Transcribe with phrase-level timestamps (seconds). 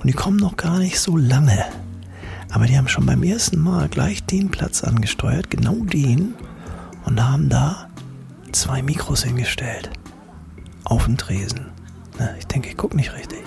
[0.00, 1.64] Und die kommen noch gar nicht so lange.
[2.50, 6.34] Aber die haben schon beim ersten Mal gleich den Platz angesteuert, genau den,
[7.04, 7.88] und haben da
[8.52, 9.90] zwei Mikros hingestellt.
[10.84, 11.66] Auf den Tresen.
[12.18, 13.42] Na, ich denke, ich gucke nicht richtig.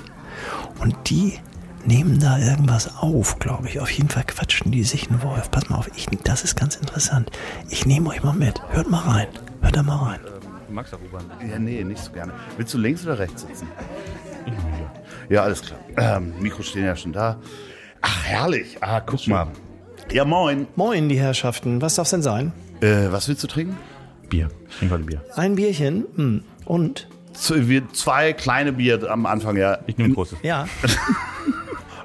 [0.79, 1.39] Und die
[1.85, 3.79] nehmen da irgendwas auf, glaube ich.
[3.79, 5.49] Auf jeden Fall quatschen die sich einen Wolf.
[5.49, 7.31] Pass mal auf, ich, das ist ganz interessant.
[7.69, 8.61] Ich nehme euch mal mit.
[8.69, 9.27] Hört mal rein.
[9.61, 10.19] Hört da mal rein.
[10.67, 11.25] Du magst auch U-Bahn.
[11.49, 12.33] Ja, nee, nicht so gerne.
[12.57, 13.67] Willst du links oder rechts sitzen?
[15.29, 15.79] Ja, alles klar.
[15.97, 17.39] Ähm, Mikros stehen ja schon da.
[18.01, 18.77] Ach, herrlich.
[18.81, 19.47] Ah, guck mal.
[20.11, 20.67] Ja, moin.
[20.75, 21.81] Moin, die Herrschaften.
[21.81, 22.51] Was darf's denn sein?
[22.81, 23.77] Äh, was willst du trinken?
[24.29, 24.49] Bier.
[24.69, 25.21] Ich trinke heute Bier.
[25.35, 26.05] Ein Bierchen.
[26.15, 26.43] Hm.
[26.65, 27.07] Und?
[27.33, 29.79] Z wir zwei kleine Bier am Anfang, ja.
[29.87, 30.39] Ich nehme ein großes.
[30.43, 30.67] Ja.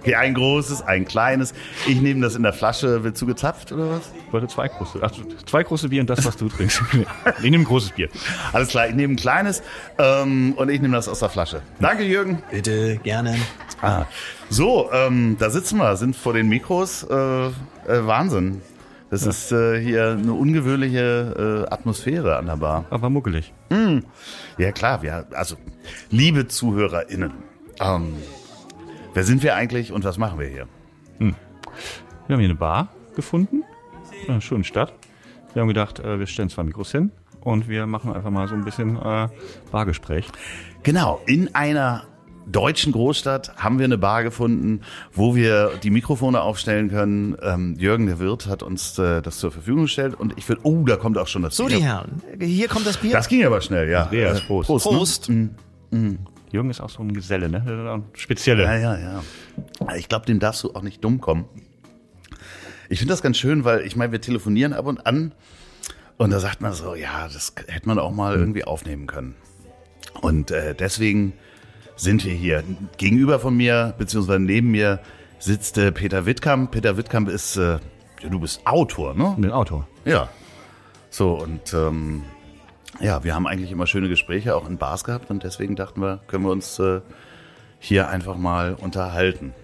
[0.06, 1.52] Okay, ein großes, ein kleines.
[1.86, 3.02] Ich nehme das in der Flasche.
[3.02, 4.12] Willst du gezapft oder was?
[4.26, 5.00] Ich wollte zwei große.
[5.02, 5.10] Ach,
[5.46, 6.80] zwei große Bier und das, was du trinkst.
[7.38, 8.08] ich nehme ein großes Bier.
[8.52, 9.62] Alles klar, ich nehme ein kleines
[9.98, 11.60] ähm, und ich nehme das aus der Flasche.
[11.80, 12.40] Danke, Jürgen.
[12.52, 13.36] Bitte, gerne.
[13.82, 14.04] Ah,
[14.48, 17.02] so, ähm, da sitzen wir, sind vor den Mikros.
[17.02, 17.50] Äh, äh,
[17.88, 18.62] Wahnsinn.
[19.10, 19.30] Das Ja.
[19.30, 22.84] ist äh, hier eine ungewöhnliche äh, Atmosphäre an der Bar.
[22.90, 23.52] Aber muckelig.
[24.58, 25.56] Ja klar, wir, also
[26.10, 27.32] liebe ZuhörerInnen,
[27.80, 28.14] ähm,
[29.16, 30.68] wer sind wir eigentlich und was machen wir hier?
[31.18, 31.26] Wir
[32.28, 33.64] haben hier eine Bar gefunden.
[34.24, 34.92] In einer schönen Stadt.
[35.54, 38.54] Wir haben gedacht, äh, wir stellen zwei Mikros hin und wir machen einfach mal so
[38.54, 39.28] ein bisschen äh,
[39.72, 40.26] Bargespräch.
[40.82, 42.04] Genau, in einer
[42.46, 44.82] deutschen Großstadt haben wir eine Bar gefunden,
[45.14, 47.36] wo wir die Mikrofone aufstellen können.
[47.42, 50.84] Ähm, Jürgen, der Wirt, hat uns äh, das zur Verfügung gestellt und ich finde, oh,
[50.84, 51.76] da kommt auch schon das So, Bier.
[51.78, 52.22] die Herren.
[52.38, 53.12] Hier kommt das Bier.
[53.12, 54.02] Das ging aber schnell, ja.
[54.02, 54.66] Andreas, Prost.
[54.66, 54.86] Prost.
[54.86, 55.28] Prost.
[55.30, 55.50] Ne?
[55.90, 56.18] Mm.
[56.56, 58.02] Jürgen ist auch so ein Geselle, ne?
[58.14, 58.64] Spezielle.
[58.64, 59.22] Ja, ja, ja.
[59.94, 61.44] Ich glaube, dem darfst du auch nicht dumm kommen.
[62.88, 65.32] Ich finde das ganz schön, weil ich meine, wir telefonieren ab und an
[66.16, 69.34] und da sagt man so, ja, das hätte man auch mal irgendwie aufnehmen können.
[70.22, 71.34] Und äh, deswegen
[71.96, 72.64] sind wir hier.
[72.96, 75.00] Gegenüber von mir, beziehungsweise neben mir,
[75.38, 76.70] sitzt äh, Peter Wittkamp.
[76.70, 77.78] Peter Wittkamp ist, äh,
[78.22, 79.36] ja, du bist Autor, ne?
[79.38, 79.86] Den Autor.
[80.06, 80.30] Ja.
[81.10, 82.22] So, und ähm,
[83.00, 86.20] ja, wir haben eigentlich immer schöne Gespräche auch in Bars gehabt und deswegen dachten wir,
[86.26, 87.00] können wir uns äh,
[87.78, 89.54] hier einfach mal unterhalten.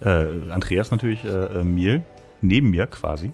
[0.00, 2.02] Äh, Andreas natürlich äh, äh, mir,
[2.40, 3.32] neben mir quasi.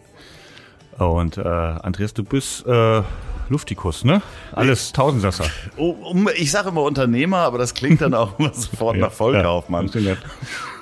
[0.98, 3.02] Und äh, Andreas, du bist äh,
[3.48, 4.22] Luftikus, ne?
[4.52, 5.46] Alles Tausendsasser.
[5.76, 9.90] Oh, um, ich sage immer Unternehmer, aber das klingt dann auch immer sofort nach Vollkaufmann.
[9.94, 10.16] Ja,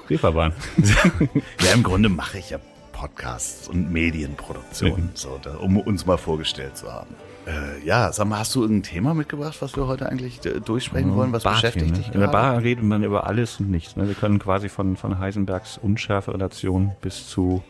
[0.09, 0.53] Reeperbahn.
[1.65, 2.59] Ja, im Grunde mache ich ja
[2.93, 7.15] Podcasts und Medienproduktion, so, da, um uns mal vorgestellt zu haben.
[7.47, 11.15] Äh, ja, sag mal, hast du irgendein Thema mitgebracht, was wir heute eigentlich äh, durchsprechen
[11.17, 11.33] wollen?
[11.33, 11.99] Was Barthemen, beschäftigt ne?
[11.99, 12.33] dich In der gerade?
[12.33, 13.97] Bar redet man über alles und nichts.
[13.97, 14.07] Ne?
[14.07, 17.65] Wir können quasi von, von Heisenbergs Unschärfe-Relation bis zu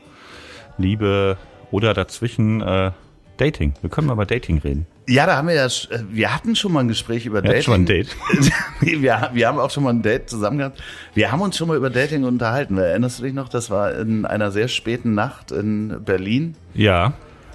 [0.76, 1.38] Liebe
[1.70, 2.90] oder dazwischen äh,
[3.38, 3.72] Dating.
[3.80, 4.86] Wir können mal über Dating reden.
[5.08, 5.70] Ja, da haben wir ja, äh,
[6.10, 7.62] wir hatten schon mal ein Gespräch über Dating.
[7.62, 8.14] schon ein Date.
[8.80, 10.82] Wir, wir haben auch schon mal ein Date zusammen gehabt.
[11.14, 12.78] Wir haben uns schon mal über Dating unterhalten.
[12.78, 13.48] Erinnerst du dich noch?
[13.48, 17.12] Das war in einer sehr späten Nacht in Berlin, Ja,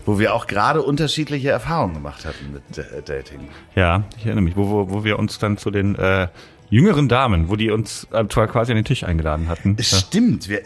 [0.08, 3.50] wo wir auch gerade unterschiedliche Erfahrungen gemacht hatten mit äh, Dating.
[3.76, 6.30] ja, ich erinnere mich, wo, wo, wo wir uns dann zu den äh,
[6.70, 9.76] jüngeren Damen, wo die uns äh, quasi an den Tisch eingeladen hatten.
[9.82, 10.48] Stimmt.
[10.48, 10.62] Wir,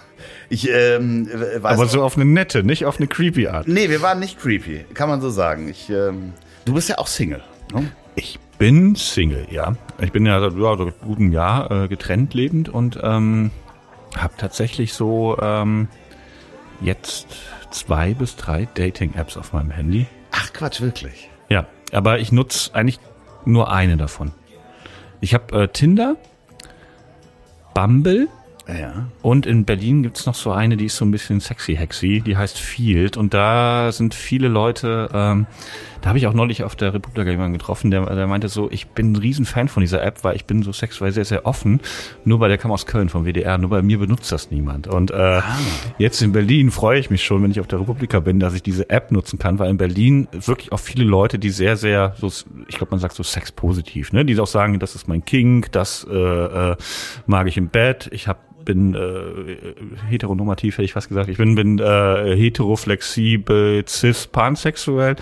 [0.48, 3.68] ich ähm, weiß Aber so auf eine nette, nicht auf eine creepy Art.
[3.68, 5.68] Nee, wir waren nicht creepy, kann man so sagen.
[5.68, 6.32] Ich, ähm,
[6.64, 7.42] du bist ja auch Single.
[7.74, 7.92] Ne?
[8.14, 9.76] Ich bin Single, ja.
[10.00, 13.50] Ich bin ja seit ja, so gutem Jahr äh, getrennt lebend und ähm,
[14.16, 15.88] habe tatsächlich so ähm,
[16.80, 17.26] jetzt
[17.70, 20.06] zwei bis drei Dating-Apps auf meinem Handy.
[20.32, 21.28] Ach Quatsch, wirklich.
[21.48, 22.98] Ja, aber ich nutze eigentlich
[23.44, 24.32] nur eine davon.
[25.20, 26.16] Ich habe äh, Tinder,
[27.74, 28.28] Bumble
[28.68, 29.06] Ja.
[29.22, 32.58] und in Berlin gibt's noch so eine, die ist so ein bisschen sexy-hexy, die heißt
[32.58, 33.16] Field.
[33.16, 35.46] Und da sind viele Leute, ähm,
[36.00, 38.88] da habe ich auch neulich auf der Republika jemanden getroffen, der, der meinte so, ich
[38.88, 41.80] bin ein Riesenfan von dieser App, weil ich bin so sexuell sehr, sehr offen.
[42.24, 44.86] Nur bei der kam aus Köln vom WDR, nur bei mir benutzt das niemand.
[44.86, 45.40] Und äh,
[45.98, 48.62] jetzt in Berlin freue ich mich schon, wenn ich auf der Republika bin, dass ich
[48.62, 52.28] diese App nutzen kann, weil in Berlin wirklich auch viele Leute, die sehr, sehr, so,
[52.68, 54.24] ich glaube, man sagt so sexpositiv, ne?
[54.24, 56.76] die auch sagen, das ist mein King, das äh, äh,
[57.26, 61.30] mag ich im Bett, ich habe bin äh, heteronormativ, hätte ich fast gesagt.
[61.30, 65.16] Ich bin, bin äh, heteroflexibel, cis, pansexuell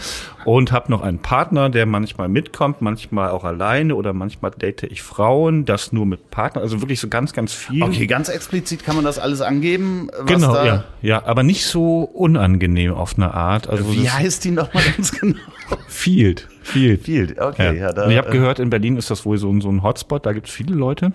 [0.44, 5.02] und habe noch einen Partner, der manchmal mitkommt, manchmal auch alleine oder manchmal date ich
[5.02, 7.84] Frauen, das nur mit Partner, also wirklich so ganz, ganz viel.
[7.84, 10.08] Okay, ganz explizit kann man das alles angeben.
[10.18, 13.68] Was genau, da, ja, ja, aber nicht so unangenehm auf eine Art.
[13.68, 15.38] Also Wie heißt die nochmal ganz genau?
[15.86, 17.02] Field, Field.
[17.04, 17.78] Field, okay.
[17.78, 17.92] Ja.
[17.92, 20.26] da, und ich habe äh, gehört, in Berlin ist das wohl so, so ein Hotspot,
[20.26, 21.12] da gibt es viele Leute.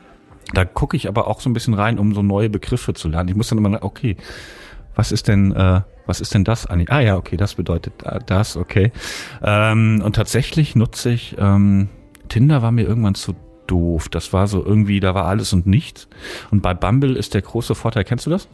[0.54, 3.30] Da gucke ich aber auch so ein bisschen rein, um so neue Begriffe zu lernen.
[3.30, 4.18] Ich muss dann immer, okay,
[4.96, 6.92] was ist denn, äh, was ist denn das eigentlich?
[6.92, 8.92] Ah ja, okay, das bedeutet äh, das, okay.
[9.44, 11.90] Ähm, und tatsächlich nutze ich, ähm,
[12.28, 13.36] Tinder war mir irgendwann zu
[13.70, 14.10] doof.
[14.10, 16.08] Das war so irgendwie, da war alles und nichts.
[16.52, 18.48] Und bei Bumble ist der große Vorteil, kennst du das?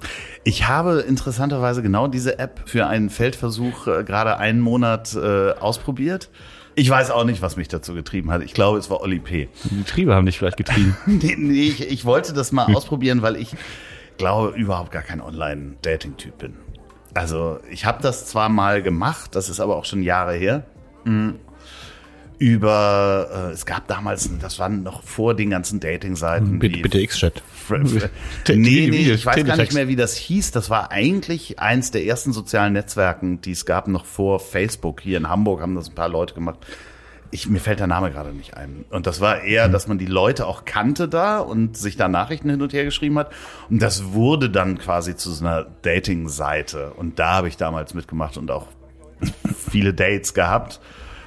[0.43, 6.29] Ich habe interessanterweise genau diese App für einen Feldversuch äh, gerade einen Monat äh, ausprobiert.
[6.77, 8.43] Ich weiß auch nicht, was mich dazu getrieben hat.
[8.43, 9.47] Ich glaube, es war Oli P.
[9.63, 10.97] Die Triebe haben dich vielleicht getrieben.
[11.05, 13.55] Nee, nee ich, ich wollte das mal ausprobieren, weil ich
[14.17, 16.53] glaube, überhaupt gar kein Online-Dating-Typ bin.
[17.13, 20.65] Also ich habe das zwar mal gemacht, das ist aber auch schon Jahre her.
[21.05, 21.35] Mhm.
[22.37, 26.59] Über, äh, es gab damals, das waren noch vor den ganzen Dating-Seiten.
[26.59, 27.41] bitte, wie bitte X-Chat.
[28.47, 30.51] Nee, nee, ich weiß gar nicht mehr, wie das hieß.
[30.51, 35.01] Das war eigentlich eins der ersten sozialen Netzwerken, die es gab, noch vor Facebook.
[35.01, 36.59] Hier in Hamburg haben das ein paar Leute gemacht.
[37.31, 38.85] Ich, mir fällt der Name gerade nicht ein.
[38.91, 42.49] Und das war eher, dass man die Leute auch kannte da und sich da Nachrichten
[42.49, 43.31] hin und her geschrieben hat.
[43.69, 46.91] Und das wurde dann quasi zu so einer Dating-Seite.
[46.91, 48.67] Und da habe ich damals mitgemacht und auch
[49.71, 50.79] viele Dates gehabt.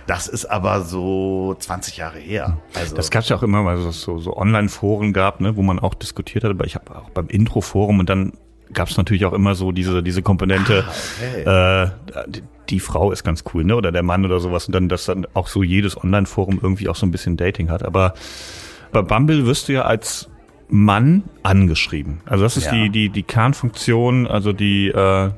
[0.09, 2.57] Das ist aber so 20 Jahre her.
[2.75, 5.63] Also, Das gab es ja auch immer, weil es so, so Online-Foren gab, ne, wo
[5.63, 6.51] man auch diskutiert hat.
[6.51, 8.33] Aber ich habe auch beim Intro-Forum und dann
[8.73, 10.85] gab es natürlich auch immer so diese diese Komponente.
[11.47, 11.91] Ah, äh,
[12.27, 14.67] die, die Frau ist ganz cool, ne, oder der Mann oder sowas.
[14.67, 17.83] Und dann, dass dann auch so jedes Online-Forum irgendwie auch so ein bisschen Dating hat.
[17.83, 18.15] Aber
[18.93, 20.29] bei Bumble wirst du ja als
[20.71, 22.21] Mann angeschrieben.
[22.25, 22.73] Also das ist Ja.
[22.73, 24.27] die die die Kernfunktion.
[24.27, 25.31] Also die äh,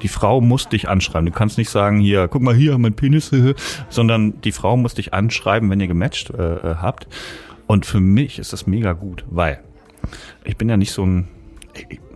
[0.00, 1.26] die Frau muss dich anschreiben.
[1.26, 3.30] Du kannst nicht sagen, hier, guck mal hier, mein Penis,
[3.88, 7.08] sondern die Frau muss dich anschreiben, wenn ihr gematcht äh, äh, habt.
[7.66, 9.60] Und für mich ist das mega gut, weil
[10.44, 11.28] ich bin ja nicht so ein,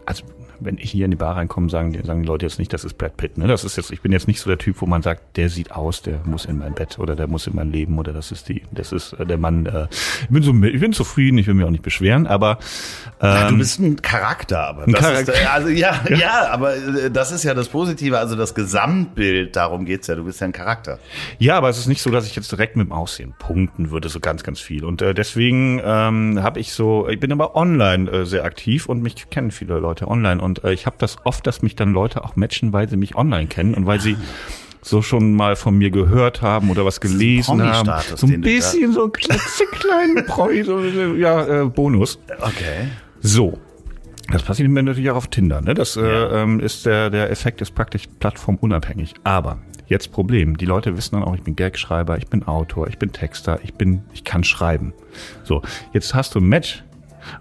[0.05, 0.25] also
[0.61, 2.85] wenn ich hier in die Bar reinkomme, sagen die, sagen die Leute jetzt nicht, das
[2.85, 3.39] ist Brad Pitt.
[3.39, 3.47] Ne?
[3.47, 5.73] Das ist jetzt, ich bin jetzt nicht so der Typ, wo man sagt, der sieht
[5.73, 8.49] aus, der muss in mein Bett oder der muss in mein Leben oder das ist
[8.49, 9.67] die, das ist äh, der Mann.
[9.67, 9.87] Äh,
[10.23, 12.59] ich bin so, ich bin zufrieden, ich will mich auch nicht beschweren, aber
[13.23, 15.33] Ja, ähm, du bist ein Charakter, aber Ein Charakter.
[15.33, 19.57] Ist, äh, also ja, ja, aber äh, das ist ja das Positive, also das Gesamtbild,
[19.57, 20.99] darum geht's ja, du bist ja ein Charakter.
[21.39, 24.09] Ja, aber es ist nicht so, dass ich jetzt direkt mit dem Aussehen punkten würde,
[24.09, 24.85] so ganz, ganz viel.
[24.85, 29.03] Und äh, deswegen ähm, habe ich so, ich bin aber online äh, sehr aktiv und
[29.03, 30.41] mich kennen viele Leute online.
[30.47, 33.17] Und äh, ich habe das oft, dass mich dann Leute auch matchen, weil sie mich
[33.17, 34.17] online kennen und weil sie
[34.81, 37.91] so schon mal von mir gehört haben oder was gelesen haben.
[38.17, 42.19] So ein bisschen so einen klitzekleinen Promi, so, ja, äh, Bonus.
[42.41, 42.89] Okay.
[43.21, 43.59] So.
[44.31, 45.61] Das passiert mir natürlich auch auf Tinder.
[45.61, 45.75] Ne?
[45.75, 49.15] Das äh, ähm, ist der, der Effekt ist praktisch plattformunabhängig.
[49.25, 50.57] Aber jetzt Problem.
[50.57, 53.75] Die Leute wissen dann auch, ich bin Gagschreiber, ich bin Autor, ich bin Texter, ich
[53.75, 54.95] bin, ich kann schreiben.
[55.45, 56.85] So, jetzt hast du ein Match.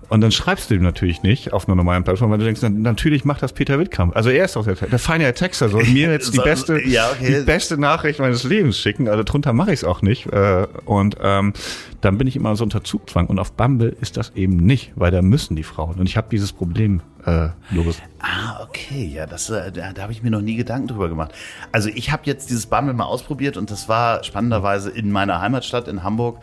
[0.09, 2.69] Und dann schreibst du ihm natürlich nicht auf einer normalen Plattform, weil du denkst, na,
[2.69, 4.15] natürlich macht das Peter Wittkamp.
[4.15, 7.39] Also er ist doch der, der feine Texter, soll mir jetzt die beste, ja, okay.
[7.39, 9.07] die beste Nachricht meines Lebens schicken.
[9.07, 10.27] Also drunter mache ich es auch nicht.
[10.27, 11.53] Äh, Und ähm,
[12.01, 13.27] dann bin ich immer so unter Zugzwang.
[13.27, 15.95] Und auf Bumble ist das eben nicht, weil da müssen die Frauen.
[15.95, 18.01] Und ich habe dieses Problem, äh, Loris.
[18.19, 21.31] Ah, okay, ja, das, äh, da, da habe ich mir noch nie Gedanken drüber gemacht.
[21.71, 25.87] Also ich habe jetzt dieses Bumble mal ausprobiert und das war spannenderweise in meiner Heimatstadt
[25.87, 26.39] in Hamburg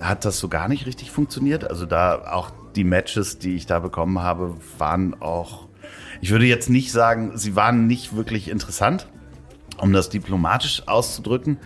[0.00, 1.68] hat das so gar nicht richtig funktioniert.
[1.68, 5.68] Also da auch die Matches, die ich da bekommen habe, waren auch,
[6.20, 9.08] ich würde jetzt nicht sagen, sie waren nicht wirklich interessant,
[9.78, 11.58] um das diplomatisch auszudrücken.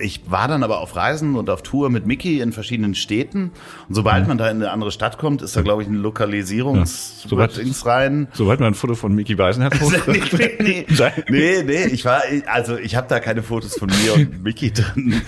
[0.00, 3.50] Ich war dann aber auf Reisen und auf Tour mit Mickey in verschiedenen Städten.
[3.88, 7.22] Und sobald man da in eine andere Stadt kommt, ist da, glaube ich, ein Lokalisierungs
[7.24, 7.28] Ja.
[7.30, 8.28] Sobald- rein.
[8.32, 10.60] Soweit man ein Foto von Mickey Weisenherz nee, hochkriegt.
[10.60, 10.86] nee,
[11.28, 15.20] nee, nee, ich war, also ich habe da keine Fotos von mir und Mickey drin.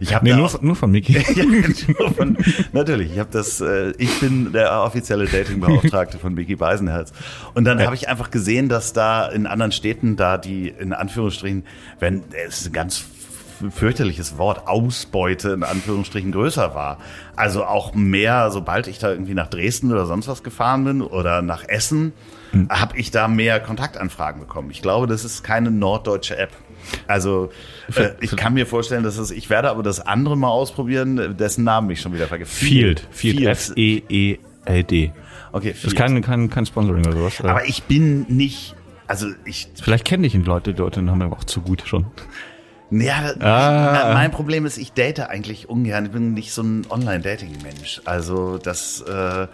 [0.00, 1.12] Ich habe Nee, da nur, auch- nur von Mickey.
[1.34, 2.36] ja, nur von,
[2.72, 7.12] natürlich, ich habe das, äh, ich bin der offizielle Datingbeauftragte von Mickey Beisenherz.
[7.54, 11.64] Und dann habe ich einfach gesehen, dass da in anderen Städten da die, in Anführungsstrichen,
[11.98, 13.04] wenn, es ist ganz
[13.70, 16.98] fürchterliches Wort, Ausbeute in Anführungsstrichen größer war.
[17.36, 21.42] Also auch mehr, sobald ich da irgendwie nach Dresden oder sonst was gefahren bin oder
[21.42, 22.12] nach Essen,
[22.68, 24.70] habe ich da mehr Kontaktanfragen bekommen.
[24.70, 26.50] Ich glaube, das ist keine norddeutsche App.
[27.06, 27.50] Also
[27.94, 31.62] äh, ich kann mir vorstellen, dass es, ich werde aber das andere mal ausprobieren, dessen
[31.64, 32.52] Namen ich schon wieder vergesse.
[32.52, 33.06] Field.
[33.10, 33.42] Field.
[33.46, 35.12] F-E-E-L-D.
[35.52, 35.96] Okay, Das ist Field.
[35.96, 37.40] kein, kein, kein Sponsoring oder sowas.
[37.42, 38.74] aber ich bin nicht,
[39.06, 42.06] also ich, Vielleicht kenne ich ihn Leute, die Leute haben wir auch zu gut schon.
[42.90, 44.12] Ja, Ah.
[44.14, 46.06] mein, Problem ist, ich date eigentlich ungern.
[46.06, 48.02] Ich bin nicht so ein Online-Dating-Mensch.
[48.04, 49.46] Also das, äh,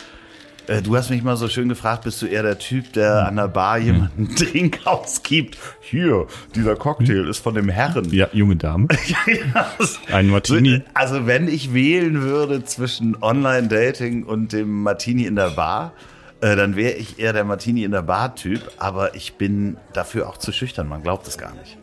[0.69, 3.37] Äh, du hast mich mal so schön gefragt, bist du eher der Typ, der an
[3.37, 5.57] der Bar jemanden einen Drink ausgibt?
[5.81, 6.27] Hier,
[6.57, 8.13] dieser Cocktail ist von dem Herren.
[8.13, 8.89] Ja, junge Dame.
[9.55, 9.71] Ja,
[10.13, 10.83] Ein Martini.
[10.93, 15.93] Also wenn ich wählen würde zwischen Online-Dating und dem Martini in der Bar,
[16.41, 18.61] äh, dann wäre ich eher der Martini in der Bar-Typ.
[18.79, 20.89] Aber ich bin dafür auch zu schüchtern.
[20.89, 21.77] Man glaubt es gar nicht.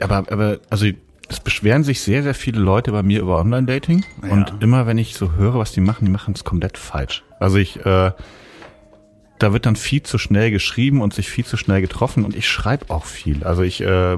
[0.00, 0.86] Aber, aber, also
[1.28, 4.04] es beschweren sich sehr, sehr viele Leute bei mir über Online-Dating.
[4.30, 7.22] Und immer wenn ich so höre, was die machen, die machen es komplett falsch.
[7.38, 8.12] Also ich, äh,
[9.42, 12.48] da wird dann viel zu schnell geschrieben und sich viel zu schnell getroffen und ich
[12.48, 13.42] schreibe auch viel.
[13.42, 14.16] Also ich äh,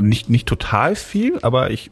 [0.00, 1.90] nicht nicht total viel, aber ich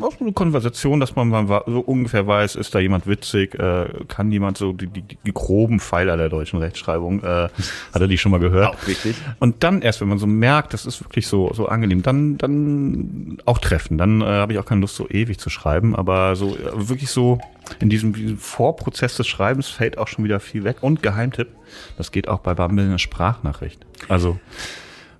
[0.00, 3.86] auch so eine Konversation, dass man mal so ungefähr weiß, ist da jemand witzig, äh,
[4.08, 7.48] kann jemand so die, die, die groben Pfeiler der deutschen Rechtschreibung, äh,
[7.92, 8.74] hat er die schon mal gehört?
[8.74, 9.16] Auch wichtig.
[9.38, 13.38] Und dann erst, wenn man so merkt, das ist wirklich so so angenehm, dann dann
[13.44, 13.98] auch treffen.
[13.98, 17.10] Dann äh, habe ich auch keine Lust, so ewig zu schreiben, aber so äh, wirklich
[17.10, 17.40] so
[17.80, 20.78] in diesem, diesem Vorprozess des Schreibens fällt auch schon wieder viel weg.
[20.82, 21.48] Und Geheimtipp,
[21.96, 23.84] das geht auch bei Bumble eine Sprachnachricht.
[24.08, 24.38] Also,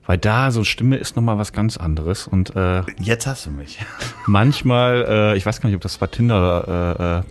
[0.06, 2.26] weil da so Stimme ist nochmal was ganz anderes.
[2.26, 3.78] Und äh, Jetzt hast du mich.
[4.26, 7.24] manchmal, äh, ich weiß gar nicht, ob das bei Tinder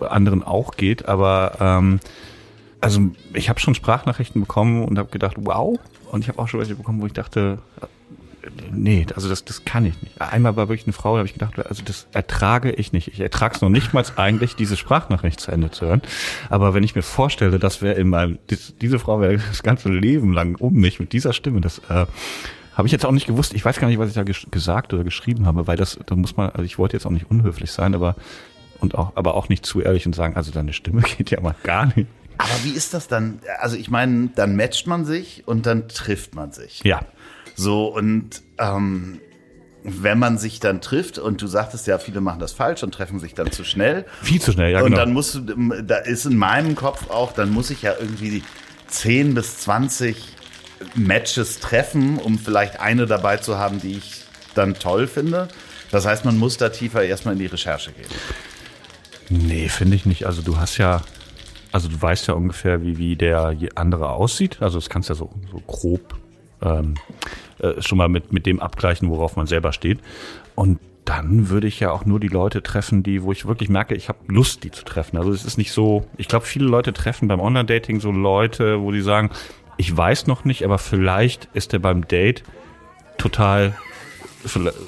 [0.00, 2.00] äh, äh, anderen auch geht, aber ähm,
[2.80, 3.00] also
[3.34, 5.78] ich habe schon Sprachnachrichten bekommen und habe gedacht, wow.
[6.10, 7.58] Und ich habe auch schon welche bekommen, wo ich dachte,
[8.72, 10.20] nee, also das, das kann ich nicht.
[10.20, 13.08] Einmal war wirklich eine Frau, da habe ich gedacht, also das ertrage ich nicht.
[13.08, 16.02] Ich ertrage es noch nicht mal eigentlich, diese Sprachnachricht zu Ende zu hören.
[16.50, 19.88] Aber wenn ich mir vorstelle, das wäre in meinem, dies, diese Frau wäre das ganze
[19.88, 22.06] Leben lang um mich mit dieser Stimme, das äh,
[22.74, 23.54] habe ich jetzt auch nicht gewusst.
[23.54, 26.16] Ich weiß gar nicht, was ich da ges gesagt oder geschrieben habe, weil das, da
[26.16, 28.16] muss man, also ich wollte jetzt auch nicht unhöflich sein, aber
[28.80, 31.54] und auch, aber auch nicht zu ehrlich und sagen, also deine Stimme geht ja mal
[31.62, 32.08] gar nicht.
[32.38, 33.40] Aber wie ist das dann?
[33.60, 36.82] Also ich meine, dann matcht man sich und dann trifft man sich.
[36.82, 37.02] Ja.
[37.54, 39.20] So, und ähm,
[39.84, 43.18] wenn man sich dann trifft, und du sagtest ja, viele machen das falsch und treffen
[43.18, 44.04] sich dann zu schnell.
[44.22, 44.98] Viel zu schnell, ja, und genau.
[44.98, 48.42] dann musst du, da ist in meinem Kopf auch, dann muss ich ja irgendwie
[48.88, 50.16] 10 bis 20
[50.94, 54.22] Matches treffen, um vielleicht eine dabei zu haben, die ich
[54.54, 55.48] dann toll finde.
[55.90, 58.08] Das heißt, man muss da tiefer erstmal in die Recherche gehen.
[59.28, 60.26] Nee, finde ich nicht.
[60.26, 61.02] Also du hast ja,
[61.70, 64.58] also du weißt ja ungefähr, wie, wie der andere aussieht.
[64.60, 66.21] Also das kannst du ja so, so grob
[66.62, 66.94] ähm,
[67.58, 70.00] äh, schon mal mit, mit dem abgleichen, worauf man selber steht.
[70.54, 73.94] Und dann würde ich ja auch nur die Leute treffen, die, wo ich wirklich merke,
[73.94, 75.16] ich habe Lust, die zu treffen.
[75.16, 78.92] Also es ist nicht so, ich glaube, viele Leute treffen beim Online-Dating so Leute, wo
[78.92, 79.30] die sagen,
[79.76, 82.44] ich weiß noch nicht, aber vielleicht ist der beim Date
[83.18, 83.74] total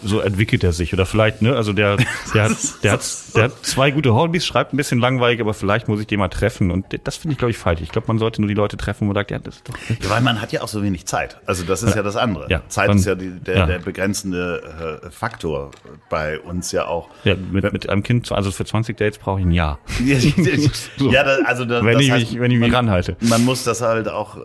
[0.03, 1.97] so entwickelt er sich oder vielleicht ne also der
[2.35, 3.01] der hat, der hat
[3.35, 6.29] der hat zwei gute Hobbys schreibt ein bisschen langweilig aber vielleicht muss ich den mal
[6.29, 8.77] treffen und das finde ich glaube ich falsch ich glaube man sollte nur die Leute
[8.77, 10.83] treffen wo man sagt ja das ist doch Ja, weil man hat ja auch so
[10.83, 11.39] wenig Zeit.
[11.47, 12.47] Also das ist ja, das andere.
[12.51, 13.67] Ja, Zeit dann- ist ja die, der, ja.
[13.67, 15.71] der begrenzende äh, Faktor
[16.11, 17.09] bei uns ja auch.
[17.25, 21.39] ja, mit, mit einem Kind also für 20 Dates brauche ich ein Jahr ja, da,
[21.45, 23.81] also da, wenn das ich heißt, mich wenn ich mich man, ranhalte man muss das
[23.83, 24.37] halt auch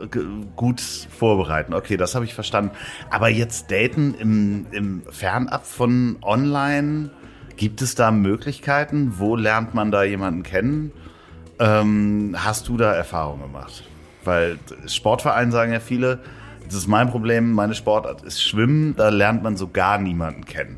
[0.55, 1.73] gut vorbereiten.
[1.73, 2.71] Okay, das habe ich verstanden.
[3.09, 7.09] Aber jetzt daten im, im Fernab von online,
[7.57, 9.13] gibt es da Möglichkeiten?
[9.17, 10.91] Wo lernt man da jemanden kennen?
[11.59, 13.83] Ähm, hast du da Erfahrungen gemacht?
[14.23, 16.19] Weil Sportverein sagen ja viele,
[16.65, 20.77] das ist mein Problem, meine Sportart ist Schwimmen, da lernt man so gar niemanden kennen.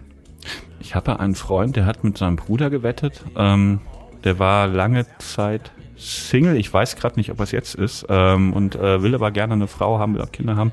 [0.79, 3.23] Ich habe einen Freund, der hat mit seinem Bruder gewettet.
[3.35, 3.81] Ähm,
[4.23, 6.55] der war lange Zeit Single.
[6.57, 8.05] Ich weiß gerade nicht, ob es jetzt ist.
[8.09, 10.71] Ähm, und äh, will aber gerne eine Frau haben, will auch Kinder haben.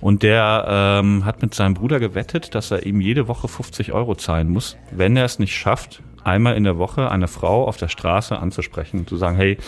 [0.00, 4.14] Und der ähm, hat mit seinem Bruder gewettet, dass er ihm jede Woche 50 Euro
[4.14, 7.88] zahlen muss, wenn er es nicht schafft, einmal in der Woche eine Frau auf der
[7.88, 9.58] Straße anzusprechen und zu sagen, hey,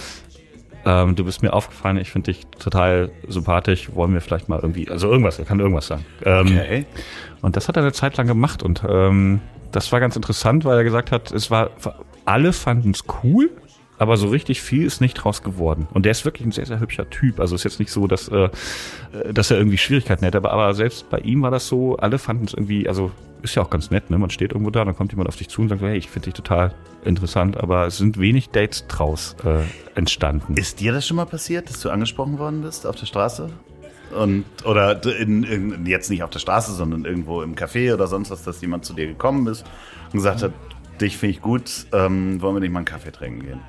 [0.85, 4.89] ähm, du bist mir aufgefallen, ich finde dich total sympathisch, wollen wir vielleicht mal irgendwie,
[4.89, 6.05] also irgendwas, er kann irgendwas sagen.
[6.25, 6.87] Ähm,
[7.43, 9.41] und das hat er eine Zeit lang gemacht und ähm,
[9.73, 11.71] das war ganz interessant, weil er gesagt hat, es war,
[12.25, 13.51] alle fanden es cool,
[13.99, 15.89] aber so richtig viel ist nicht draus geworden.
[15.93, 17.41] Und der ist wirklich ein sehr, sehr hübscher Typ.
[17.41, 18.49] Also ist jetzt nicht so, dass, äh,
[19.33, 22.45] dass er irgendwie Schwierigkeiten hätte, aber, aber selbst bei ihm war das so, alle fanden
[22.45, 23.11] es irgendwie, also
[23.43, 24.19] ist ja auch ganz nett, ne?
[24.19, 26.27] Man steht irgendwo da, dann kommt jemand auf dich zu und sagt, hey, ich finde
[26.27, 26.75] dich total
[27.05, 29.61] interessant, aber es sind wenig Dates draus äh,
[29.95, 30.55] entstanden.
[30.57, 33.51] Ist dir das schon mal passiert, dass du angesprochen worden bist auf der Straße?
[34.17, 38.31] Und, oder in, in, jetzt nicht auf der Straße, sondern irgendwo im Café oder sonst
[38.31, 39.65] was, dass jemand zu dir gekommen ist
[40.07, 40.53] und gesagt hat,
[41.01, 43.61] dich finde ich gut, ähm, wollen wir nicht mal einen Kaffee trinken gehen?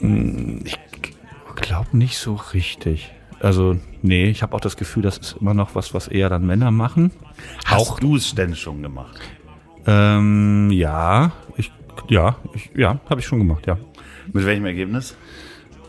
[0.00, 0.78] Ich
[1.56, 3.12] glaube nicht so richtig.
[3.40, 6.46] Also, nee, ich habe auch das Gefühl, das ist immer noch was, was eher dann
[6.46, 7.12] Männer machen.
[7.64, 9.20] Hast du es denn schon gemacht?
[9.86, 11.70] Ähm, ja, ich,
[12.08, 13.78] ja, ich, ja, habe ich schon gemacht, ja.
[14.32, 15.16] Mit welchem Ergebnis?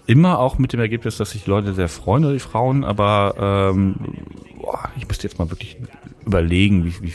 [0.05, 3.95] Immer auch mit dem Ergebnis, dass sich Leute sehr freuen, oder die Frauen, aber ähm,
[4.59, 5.77] boah, ich müsste jetzt mal wirklich
[6.25, 7.13] überlegen, wie, wie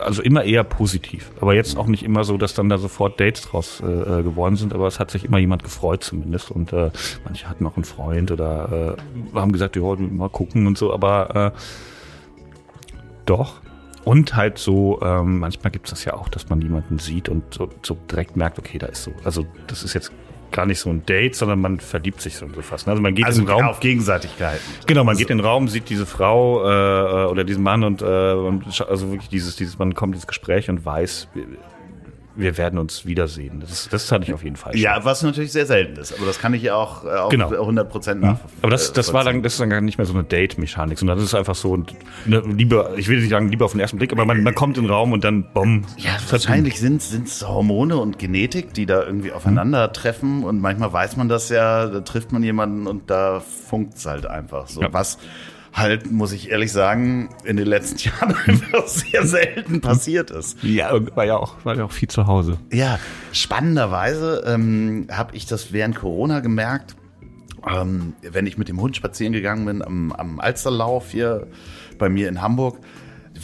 [0.00, 1.30] also immer eher positiv.
[1.40, 4.72] Aber jetzt auch nicht immer so, dass dann da sofort Dates draus äh, geworden sind,
[4.72, 6.50] aber es hat sich immer jemand gefreut zumindest.
[6.50, 6.90] Und äh,
[7.24, 8.96] manche hatten auch einen Freund oder
[9.34, 11.58] äh, haben gesagt, ja, mal gucken und so, aber äh,
[13.26, 13.60] doch.
[14.04, 17.52] Und halt so, ähm, manchmal gibt es das ja auch, dass man jemanden sieht und
[17.52, 20.12] so, so direkt merkt, okay, da ist so, also das ist jetzt
[20.50, 22.88] gar nicht so ein Date, sondern man verliebt sich so fast.
[22.88, 23.64] Also man geht Also in den Raum.
[23.64, 24.60] auf Gegenseitigkeiten.
[24.86, 28.32] Genau, man geht in den Raum, sieht diese Frau äh, oder diesen Mann und, äh,
[28.32, 31.28] und also wirklich dieses, dieses, man kommt ins Gespräch und weiß,
[32.38, 33.60] wir, werden uns wiedersehen.
[33.60, 34.72] Das, das hatte ich auf jeden Fall.
[34.72, 34.82] schon.
[34.82, 37.50] Ja, was natürlich sehr selten ist, aber das kann ich ja auch, äh, auch Genau.
[37.50, 38.58] 100 Prozent nachvollziehen.
[38.62, 41.18] Aber das, das war dann, das ist dann gar nicht mehr so eine Date-Mechanik, sondern
[41.18, 41.74] das ist einfach so
[42.26, 44.76] eine Liebe, ich will nicht sagen Liebe auf den ersten Blick, aber man, man kommt
[44.76, 45.84] in den Raum und dann, bumm.
[45.96, 51.28] Ja, wahrscheinlich sind es Hormone und Genetik, die da irgendwie aufeinandertreffen und manchmal weiß man
[51.28, 54.80] das ja, da trifft man jemanden und da funkt's halt einfach so.
[54.82, 54.92] Ja.
[54.92, 55.18] Was
[55.78, 60.62] halt, muss ich ehrlich sagen, in den letzten Jahren einfach sehr selten passiert ist.
[60.62, 62.58] Ja, war ja auch, war ja auch viel zu Hause.
[62.72, 62.98] Ja,
[63.32, 66.96] spannenderweise ähm, habe ich das während Corona gemerkt,
[67.68, 71.46] ähm, wenn ich mit dem Hund spazieren gegangen bin am, am Alsterlauf hier
[71.98, 72.78] bei mir in Hamburg,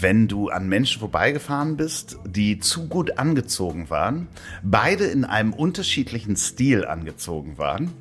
[0.00, 4.28] wenn du an Menschen vorbeigefahren bist, die zu gut angezogen waren,
[4.62, 7.92] beide in einem unterschiedlichen Stil angezogen waren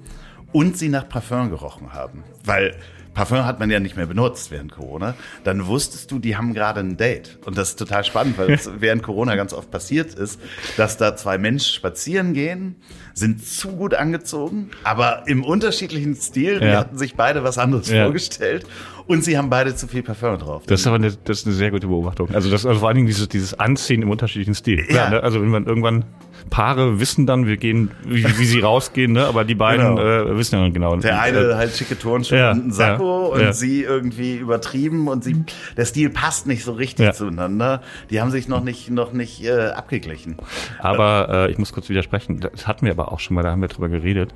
[0.52, 2.24] und sie nach Parfum gerochen haben.
[2.46, 2.76] Weil
[3.14, 5.14] Parfum hat man ja nicht mehr benutzt während Corona.
[5.44, 7.38] Dann wusstest du, die haben gerade ein Date.
[7.46, 10.40] Und das ist total spannend, weil es während Corona ganz oft passiert ist,
[10.78, 12.76] dass da zwei Menschen spazieren gehen,
[13.14, 16.60] sind zu gut angezogen, aber im unterschiedlichen Stil.
[16.60, 16.80] Die Ja.
[16.80, 18.04] hatten sich beide was anderes Ja.
[18.06, 18.66] vorgestellt.
[19.06, 20.64] Und sie haben beide zu viel Parfum drauf.
[20.66, 22.34] Das ist aber eine, das ist eine sehr gute Beobachtung.
[22.34, 24.80] Also das, also vor allen Dingen dieses, dieses Anziehen im unterschiedlichen Stil.
[24.80, 24.86] Ja.
[24.86, 25.24] Klar, ne?
[25.24, 26.06] Also wenn man irgendwann
[26.50, 29.26] Paare wissen dann, wir gehen, wie, wie sie rausgehen, ne?
[29.26, 30.02] Aber die beiden Genau.
[30.02, 30.96] äh, wissen ja genau.
[30.98, 33.54] Der eine äh, halt schicke Turnschuhe ja, und einen Sakko ja, und ja.
[33.54, 35.44] sie irgendwie übertrieben und sie,
[35.78, 37.82] der Stil passt nicht so richtig zueinander.
[38.10, 40.38] Die haben sich noch nicht, noch nicht äh, abgeglichen.
[40.80, 42.40] Aber äh, ich muss kurz widersprechen.
[42.40, 44.34] Das hatten wir aber auch schon mal, da haben wir drüber geredet.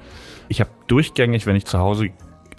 [0.50, 2.10] Ich habe durchgängig, wenn ich zu Hause,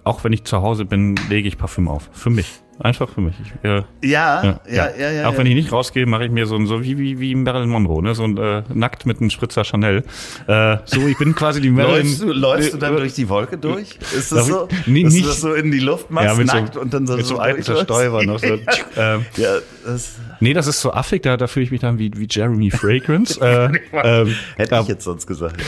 [0.05, 2.09] auch wenn ich zu Hause bin, lege ich Parfüm auf.
[2.13, 2.61] Für mich.
[2.81, 3.35] Einfach für mich.
[3.43, 5.29] Ich, äh, Ja, ja, ja, ja.
[5.29, 7.69] Auch wenn ich nicht rausgehe, mache ich mir so ein, so wie, wie, wie Marilyn
[7.71, 8.15] Monroe, ne?
[8.15, 10.05] So ein äh, nackt mit einem Spritzer Chanel.
[10.47, 12.07] Äh, so, ich bin quasi die Marilyn.
[12.07, 13.99] Läufst du, läufst du dann äh, durch die Wolke durch?
[14.17, 14.69] Ist das so?
[14.71, 16.81] ich- Nee, dass nicht- du das so in die Luft machst, ja, mit nackt so,
[16.81, 17.63] und dann so, mit so, so alten?
[17.63, 18.39] Zerstäuber noch.
[18.39, 18.47] So,
[18.97, 22.13] ähm, Ja, das nee, das ist so affig, da, da fühle ich mich dann wie,
[22.15, 23.41] wie Jeremy Fragrance.
[23.41, 25.61] äh, ähm, hätte ich jetzt sonst gesagt.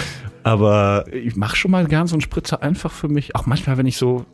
[0.44, 3.34] Aber ich mache schon mal gern so einen Spritzer einfach für mich.
[3.34, 4.24] Auch manchmal, wenn ich so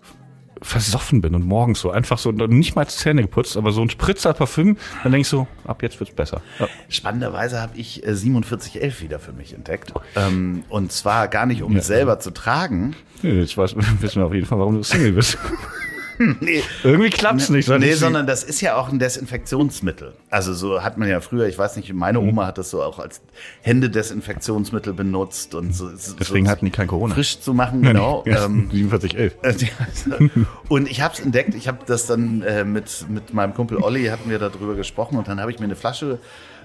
[0.67, 4.33] versoffen bin und morgens so einfach so nicht mal Zähne geputzt, aber so ein Spritzer
[4.35, 6.43] Parfüm, dann denke ich so, ab jetzt wird's besser.
[6.59, 6.69] Ja.
[6.89, 9.93] Spannenderweise habe ich äh, 4711 wieder für mich entdeckt.
[10.17, 11.79] Ähm, und zwar gar nicht, um Ja.
[11.79, 12.95] es selber zu tragen.
[13.23, 15.39] Jetzt weiß, wissen wir auf jeden Fall, warum du Single bist.
[16.41, 17.67] Nee, Irgendwie klappt's nicht.
[17.67, 20.15] seit nee, sondern das ist ja auch ein Desinfektionsmittel.
[20.31, 22.29] Also so hat man ja früher, ich weiß nicht, meine Mhm.
[22.31, 23.21] Oma hat das so auch als
[23.63, 25.89] Händedesinfektionsmittel benutzt und so.
[26.19, 27.15] Deswegen so hatten die kein Corona.
[27.15, 28.23] Frisch zu machen, genau.
[28.27, 29.35] Ja, ähm, 4711.
[29.43, 30.29] Äh,
[30.69, 34.07] und ich habe es entdeckt, ich habe das dann äh, mit, mit meinem Kumpel Olli,
[34.07, 36.19] hatten wir darüber gesprochen und dann habe ich mir eine Flasche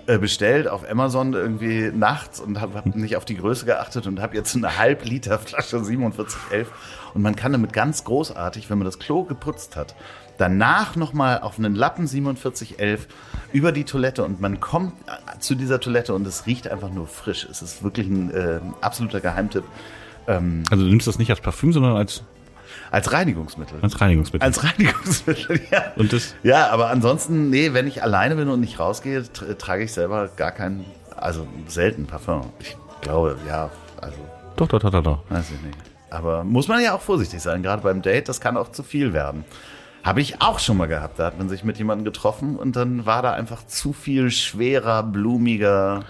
[0.06, 4.36] bestellt auf Amazon irgendwie nachts und habe hab nicht auf die Größe geachtet und habe
[4.36, 6.68] jetzt eine halb Liter Flasche 4711
[7.14, 9.96] und man kann damit ganz großartig, wenn man das Klo geputzt hat,
[10.38, 13.08] danach nochmal auf einen Lappen 4711
[13.54, 17.08] über die Toilette und man kommt äh, zu dieser Toilette und es riecht einfach nur
[17.08, 17.48] frisch.
[17.50, 19.64] Es ist wirklich ein äh, absoluter Geheimtipp.
[20.72, 22.24] Also du nimmst das nicht als Parfüm, sondern als,
[22.91, 23.80] Als Reinigungsmittel.
[23.82, 24.45] als Reinigungsmittel.
[24.45, 25.84] Als Reinigungsmittel, ja.
[25.95, 29.84] Und das- Ja, aber ansonsten, nee, wenn ich alleine bin und nicht rausgehe, tr- trage
[29.86, 32.49] ich selber gar keinen, also selten Parfum.
[32.60, 33.69] Ich glaube, ja,
[34.01, 34.17] also,
[34.58, 35.19] doch, doch, doch, doch, doch.
[35.30, 35.77] weiß ich nicht.
[36.10, 39.13] Aber muss man ja auch vorsichtig sein, gerade beim Date, das kann auch zu viel
[39.13, 39.45] werden.
[40.04, 41.19] Habe ich auch schon mal gehabt.
[41.19, 45.04] Da hat man sich mit jemandem getroffen und dann war da einfach zu viel schwerer,
[45.04, 46.04] blumiger.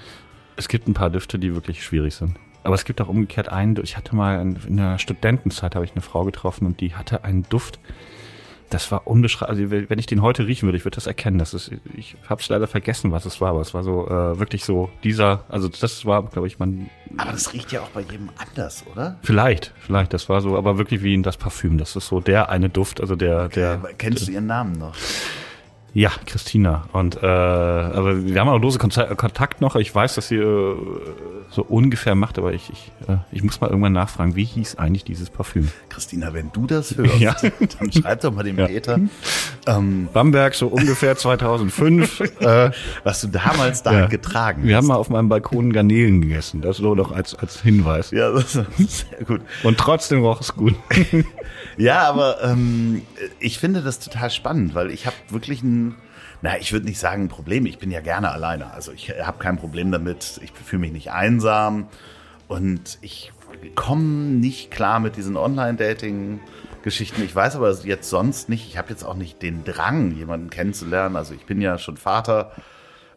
[0.55, 2.35] Es gibt ein paar Düfte, die wirklich schwierig sind.
[2.63, 6.01] Aber es gibt auch umgekehrt einen, ich hatte mal in der Studentenzeit habe ich eine
[6.01, 7.79] Frau getroffen und die hatte einen Duft,
[8.71, 9.65] das war unbeschreiblich.
[9.65, 11.37] Also wenn ich den heute riechen würde, ich würde das erkennen.
[11.37, 14.39] Das ist, ich habe es leider vergessen, was es war, aber es war so äh,
[14.39, 18.01] wirklich so dieser, also das war, glaube ich, man Aber das riecht ja auch bei
[18.01, 19.17] jedem anders, oder?
[19.21, 21.77] vielleicht, vielleicht, das war so, aber wirklich wie in das Parfüm.
[21.77, 24.95] Das ist so der eine Duft, also der, der, Kennst du ihren Namen noch?
[25.93, 26.85] Ja, Christina.
[26.93, 29.75] Und äh, aber wir haben auch lose Konta- Kontakt noch.
[29.75, 30.75] Ich weiß, dass sie äh,
[31.49, 35.03] so ungefähr macht, aber ich, ich, äh, ich muss mal irgendwann nachfragen, wie hieß eigentlich
[35.03, 35.67] dieses Parfüm?
[35.89, 37.35] Christina, wenn du das hörst, Ja.
[37.79, 38.67] dann schreib doch mal dem Ja.
[38.67, 38.99] Peter.
[39.67, 42.21] Ähm, Bamberg, so ungefähr 2005.
[42.39, 42.71] äh,
[43.03, 44.05] was du damals da ja.
[44.07, 44.83] getragen Wir hast.
[44.83, 46.61] haben mal auf meinem Balkon Garnelen gegessen.
[46.61, 48.11] Das nur noch als, als Hinweis.
[48.11, 49.41] ja, das ist sehr gut.
[49.63, 50.75] Und trotzdem roch es gut.
[51.77, 53.03] Ja, aber ähm,
[53.39, 55.95] ich finde das total spannend, weil ich habe wirklich ein,
[56.41, 57.65] Na, ich würde nicht sagen ein Problem.
[57.65, 58.73] Ich bin ja gerne alleine.
[58.73, 60.39] Also ich habe kein Problem damit.
[60.43, 61.87] Ich fühle mich nicht einsam
[62.47, 63.31] und ich
[63.75, 67.23] komme nicht klar mit diesen Online-Dating-Geschichten.
[67.23, 68.67] Ich weiß aber jetzt sonst nicht.
[68.67, 71.15] Ich habe jetzt auch nicht den Drang, jemanden kennenzulernen.
[71.15, 72.51] Also ich bin ja schon Vater.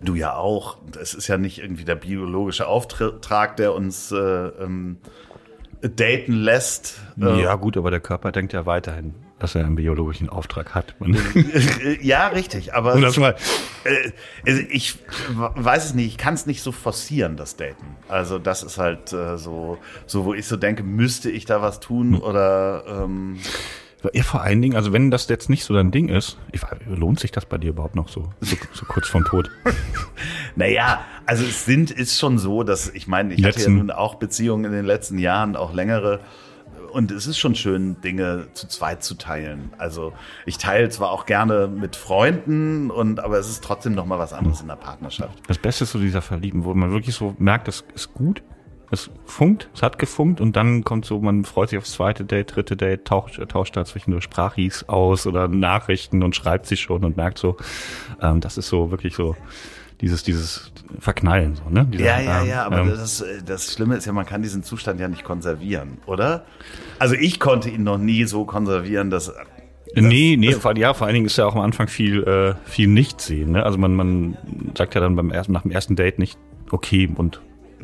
[0.01, 0.77] Du ja auch.
[1.01, 4.99] Es ist ja nicht irgendwie der biologische Auftrag, der uns äh, ähm,
[5.89, 7.01] daten lässt.
[7.17, 10.95] Ja, gut, aber der Körper denkt ja weiterhin dass er einen biologischen Auftrag hat.
[12.01, 12.73] ja, richtig.
[12.73, 13.37] Aber das mal.
[13.85, 14.97] Äh, ich
[15.29, 16.07] weiß es nicht.
[16.07, 17.85] Ich kann es nicht so forcieren, das Daten.
[18.09, 21.81] Also das ist halt äh, so, so, wo ich so denke, müsste ich da was
[21.81, 22.23] tun hm.
[22.23, 23.39] oder ähm,
[24.13, 27.21] ja, vor allen Dingen, also wenn das jetzt nicht so dein Ding ist, ich, lohnt
[27.21, 29.51] sich das bei dir überhaupt noch so, so, so kurz vorm Tod?
[30.57, 33.61] naja, also es sind, ist schon so, dass ich meine, ich letzten.
[33.61, 36.21] hatte ja nun auch Beziehungen in den letzten Jahren, auch längere
[36.95, 39.73] und es ist schon schön, Dinge zu zweit zu teilen.
[39.79, 40.13] Also
[40.47, 44.33] ich teile zwar auch gerne mit Freunden, und aber es ist trotzdem noch mal was
[44.33, 45.37] anderes in der Partnerschaft.
[45.49, 48.43] Das Beste ist so dieser Verlieben, wo man wirklich so merkt, das ist gut,
[48.91, 52.55] es funkt, es hat gefunkt und dann kommt so, man freut sich aufs zweite Date,
[52.55, 57.17] dritte Date, tauscht, tauscht da zwischendurch Sprachis aus oder Nachrichten und schreibt sich schon und
[57.17, 57.57] merkt so,
[58.21, 59.37] ähm, das ist so wirklich so
[60.01, 61.87] dieses, dieses Verknallen, so, ne?
[61.87, 65.01] Dieser, ja, ja, ja, aber ähm, das, das Schlimme ist ja, man kann diesen Zustand
[65.01, 66.45] ja nicht konservieren, oder?
[66.99, 69.33] Also ich konnte ihn noch nie so konservieren, dass
[69.95, 72.55] das, nee, nee, vor, ja, vor allen Dingen ist ja auch am Anfang viel, äh,
[72.69, 73.53] viel nicht sehen.
[73.53, 73.65] Ne?
[73.65, 74.37] Also man, man
[74.77, 76.37] sagt ja dann beim ersten, nach dem ersten Date nicht,
[76.71, 77.41] okay, und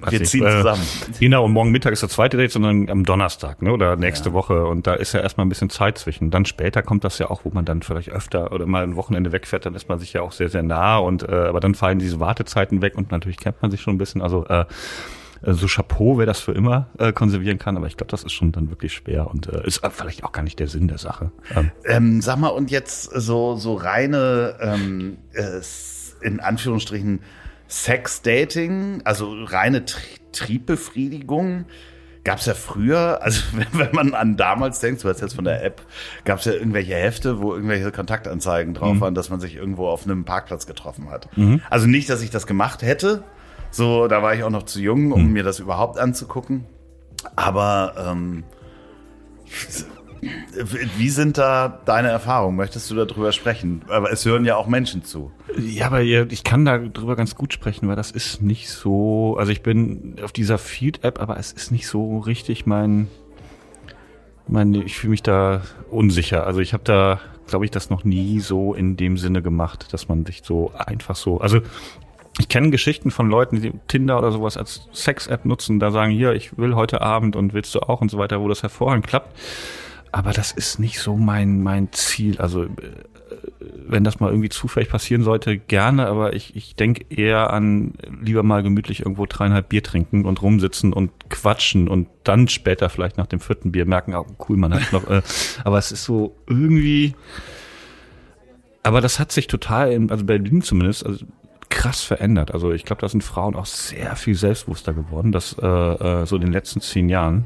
[0.08, 0.82] wir ziehen äh, zusammen.
[1.18, 3.72] Genau, und morgen Mittag ist das zweite Date, sondern am Donnerstag, ne?
[3.72, 4.34] Oder nächste ja.
[4.34, 4.66] Woche.
[4.66, 6.30] Und da ist ja erstmal ein bisschen Zeit zwischen.
[6.30, 9.32] Dann später kommt das ja auch, wo man dann vielleicht öfter oder mal ein Wochenende
[9.32, 11.98] wegfährt, dann ist man sich ja auch sehr, sehr nah und äh, aber dann fallen
[11.98, 14.22] diese Wartezeiten weg und natürlich kennt man sich schon ein bisschen.
[14.22, 14.64] Also äh,
[15.42, 18.32] äh so Chapeau, wer das für immer äh, konservieren kann, aber ich glaube, das ist
[18.32, 21.32] schon dann wirklich schwer und äh, ist vielleicht auch gar nicht der Sinn der Sache.
[21.54, 21.70] Ähm.
[21.84, 25.60] Ähm, sag mal, und jetzt so, so reine ähm, äh,
[26.22, 27.20] in Anführungsstrichen
[27.70, 29.84] Sex-Dating, also reine
[30.32, 31.66] Triebbefriedigung,
[32.24, 35.64] gab es ja früher, also wenn man an damals denkt, du hast jetzt von der
[35.64, 35.80] App,
[36.24, 39.00] gab es ja irgendwelche Hefte, wo irgendwelche Kontaktanzeigen drauf mhm.
[39.00, 41.34] waren, dass man sich irgendwo auf einem Parkplatz getroffen hat.
[41.36, 41.62] Mhm.
[41.70, 43.22] Also nicht, dass ich das gemacht hätte,
[43.70, 45.32] so da war ich auch noch zu jung, um mhm.
[45.32, 46.66] mir das überhaupt anzugucken.
[47.36, 48.44] Aber ähm,
[50.96, 52.56] wie sind da deine Erfahrungen?
[52.56, 53.82] Möchtest du darüber sprechen?
[53.88, 55.30] Aber es hören ja auch Menschen zu.
[55.58, 59.36] Ja, aber ich kann darüber ganz gut sprechen, weil das ist nicht so.
[59.38, 63.08] Also ich bin auf dieser Feed-App, aber es ist nicht so richtig mein.
[64.46, 66.46] mein ich fühle mich da unsicher.
[66.46, 70.08] Also ich habe da, glaube ich, das noch nie so in dem Sinne gemacht, dass
[70.08, 71.40] man sich so einfach so.
[71.40, 71.60] Also
[72.38, 76.32] ich kenne Geschichten von Leuten, die Tinder oder sowas als Sex-App nutzen, da sagen, hier,
[76.32, 79.34] ich will heute Abend und willst du auch und so weiter, wo das hervorragend klappt
[80.12, 82.38] aber das ist nicht so mein, mein Ziel.
[82.38, 82.68] Also, äh,
[83.86, 88.42] wenn das mal irgendwie zufällig passieren sollte, gerne, aber ich, ich denke eher an lieber
[88.42, 93.26] mal gemütlich irgendwo dreieinhalb Bier trinken und rumsitzen und quatschen und dann später vielleicht nach
[93.26, 95.22] dem vierten Bier merken, oh, cool, man hat noch, äh,
[95.64, 97.14] aber es ist so irgendwie,
[98.82, 101.24] aber das hat sich total, in, also Berlin zumindest, also
[101.68, 102.52] krass verändert.
[102.52, 106.36] Also ich glaube, da sind Frauen auch sehr viel selbstbewusster geworden, das äh, äh, so
[106.36, 107.44] in den letzten zehn Jahren.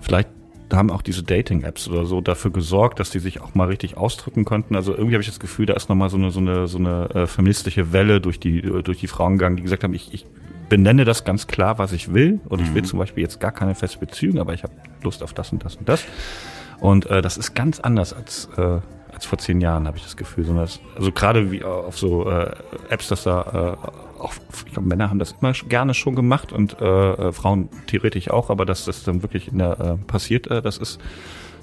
[0.00, 0.28] Vielleicht
[0.70, 3.96] da haben auch diese Dating-Apps oder so dafür gesorgt, dass die sich auch mal richtig
[3.96, 4.76] ausdrücken konnten.
[4.76, 7.10] Also irgendwie habe ich das Gefühl, da ist nochmal so eine, so eine, so eine
[7.10, 10.26] äh, feministische Welle durch die, äh, durch die Frauen gegangen, die gesagt haben, ich, ich
[10.68, 12.40] benenne das ganz klar, was ich will.
[12.48, 12.86] Und ich will mhm.
[12.86, 15.76] zum Beispiel jetzt gar keine feste Beziehung, aber ich habe Lust auf das und das
[15.76, 16.04] und das.
[16.78, 18.78] Und äh, das ist ganz anders als, äh,
[19.12, 20.44] als vor zehn Jahren, habe ich das Gefühl.
[20.44, 22.52] Sondern das, also gerade wie auf so äh,
[22.88, 24.34] Apps, dass da äh, auch,
[24.66, 28.50] ich glaube, Männer haben das immer gerne schon gemacht und äh, äh, Frauen theoretisch auch,
[28.50, 30.98] aber dass das dann wirklich in der, äh, passiert, äh, das ist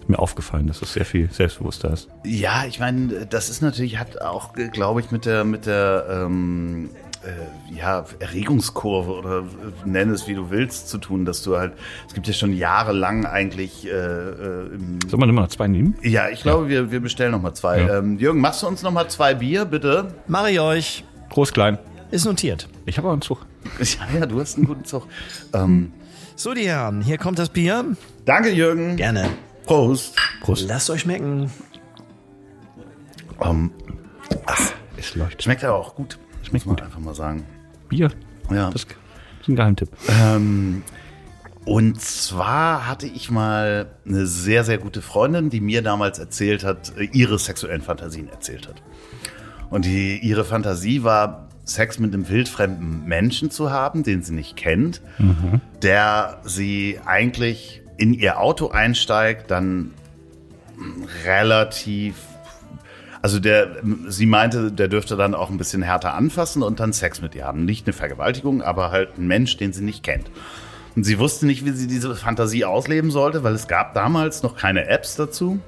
[0.07, 2.07] mir aufgefallen, dass es sehr viel selbstbewusster ist.
[2.23, 6.89] Ja, ich meine, das ist natürlich, hat auch, glaube ich, mit der, mit der ähm,
[7.23, 9.43] äh, ja, Erregungskurve oder
[9.85, 11.73] nenn es wie du willst zu tun, dass du halt,
[12.07, 13.85] es gibt ja schon jahrelang eigentlich.
[13.85, 14.69] Äh, äh,
[15.07, 15.95] Soll man immer noch zwei nehmen?
[16.01, 16.69] Ja, ich glaube, ja.
[16.69, 17.81] wir, wir bestellen noch mal zwei.
[17.81, 17.99] Ja.
[17.99, 20.13] Ähm, Jürgen, machst du uns noch mal zwei Bier, bitte?
[20.27, 21.03] Mache ich euch.
[21.29, 21.77] Groß, klein.
[22.11, 22.69] Ist notiert.
[22.85, 23.45] Ich habe auch einen Zug.
[23.79, 25.07] Ja, ja, du hast einen guten Zug.
[25.53, 25.91] Ähm,
[26.35, 27.83] so, die Herren, hier kommt das Bier.
[28.25, 28.95] Danke, Jürgen.
[28.95, 29.29] Gerne.
[29.65, 30.15] Prost.
[30.41, 30.67] Prost.
[30.67, 31.51] Lasst euch schmecken.
[33.39, 33.71] Um,
[34.45, 35.43] ach, es läuft.
[35.43, 36.17] Schmeckt aber auch gut.
[36.43, 36.81] Schmeckt gut.
[36.81, 37.43] einfach mal sagen.
[37.89, 38.11] Bier.
[38.49, 38.69] Ja.
[38.71, 39.89] Das ist ein Geheimtipp.
[40.07, 40.83] Ähm,
[41.65, 46.93] und zwar hatte ich mal eine sehr, sehr gute Freundin, die mir damals erzählt hat,
[46.97, 48.81] äh, ihre sexuellen Fantasien erzählt hat.
[49.69, 54.55] Und die, ihre Fantasie war, Sex mit einem wildfremden Menschen zu haben, den sie nicht
[54.55, 55.61] kennt, mhm.
[55.81, 59.91] der sie eigentlich in ihr Auto einsteigt, dann
[61.25, 62.15] relativ
[63.21, 63.77] Also der,
[64.07, 67.45] sie meinte, der dürfte dann auch ein bisschen härter anfassen und dann Sex mit ihr
[67.45, 67.65] haben.
[67.65, 70.29] Nicht eine Vergewaltigung, aber halt ein Mensch, den sie nicht kennt.
[70.95, 74.55] Und sie wusste nicht, wie sie diese Fantasie ausleben sollte, weil es gab damals noch
[74.55, 75.59] keine Apps dazu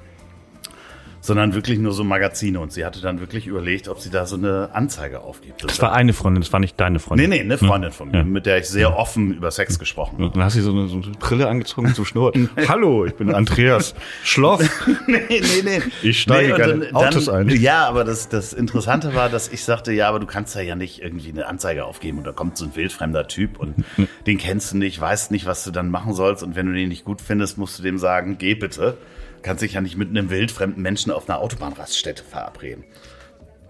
[1.20, 2.60] sondern wirklich nur so Magazine.
[2.60, 5.64] Und sie hatte dann wirklich überlegt, ob sie da so eine Anzeige aufgibt.
[5.64, 7.30] Das war eine Freundin, das war nicht deine Freundin.
[7.30, 8.24] Nee, nee, eine Freundin von mir, ja.
[8.24, 10.26] mit der ich sehr offen über Sex gesprochen habe.
[10.26, 12.48] Und dann hast du so eine, so eine Brille angezogen zum Schnurren.
[12.68, 14.60] Hallo, ich bin Andreas Schloff.
[15.06, 15.82] nee, nee, nee.
[16.02, 17.48] Ich steige nee, gerne dann, Autos ein.
[17.50, 20.74] Ja, aber das, das Interessante war, dass ich sagte, ja, aber du kannst da ja
[20.74, 23.84] nicht irgendwie eine Anzeige aufgeben und da kommt so ein wildfremder Typ und
[24.26, 26.88] den kennst du nicht, weißt nicht, was du dann machen sollst und wenn du den
[26.88, 28.96] nicht gut findest, musst du dem sagen, geh bitte
[29.42, 32.84] kannst dich ja nicht mit einem wildfremden Menschen auf einer Autobahnraststätte verabreden.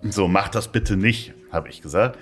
[0.02, 2.18] So, mach das bitte nicht, habe ich gesagt.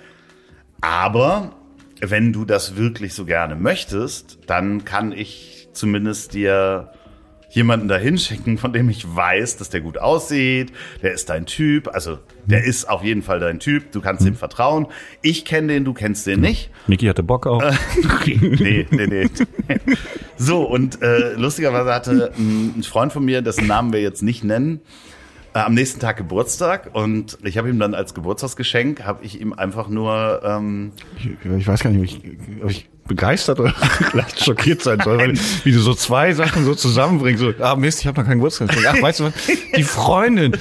[0.81, 1.55] Aber
[2.01, 6.91] wenn du das wirklich so gerne möchtest, dann kann ich zumindest dir
[7.49, 11.87] jemanden dahin schicken, von dem ich weiß, dass der gut aussieht, der ist dein Typ,
[11.87, 14.29] also der ist auf jeden Fall dein Typ, du kannst mhm.
[14.29, 14.87] ihm vertrauen.
[15.21, 16.71] Ich kenne den, du kennst den nicht.
[16.87, 17.61] Niki hatte Bock auch.
[18.25, 19.29] nee, nee, nee.
[20.37, 24.77] So, und äh, lustigerweise hatte ein Freund von mir, dessen Namen wir jetzt nicht nennen,
[24.77, 24.83] äh,
[25.53, 29.87] am nächsten Tag Geburtstag und ich habe ihm dann als Geburtstagsgeschenk, habe ich ihm einfach
[29.87, 30.41] nur...
[30.43, 32.21] Ähm, ich, ich weiß gar nicht,
[32.61, 33.73] ob ich, begeistert oder
[34.11, 35.33] vielleicht schockiert sein soll, weil
[35.65, 37.41] wie du so zwei Sachen so zusammenbringst.
[37.41, 38.69] So, ah Mist, ich habe noch keinen Geburtstag.
[38.87, 39.33] Ach, weißt du was?
[39.75, 40.57] Die Freundin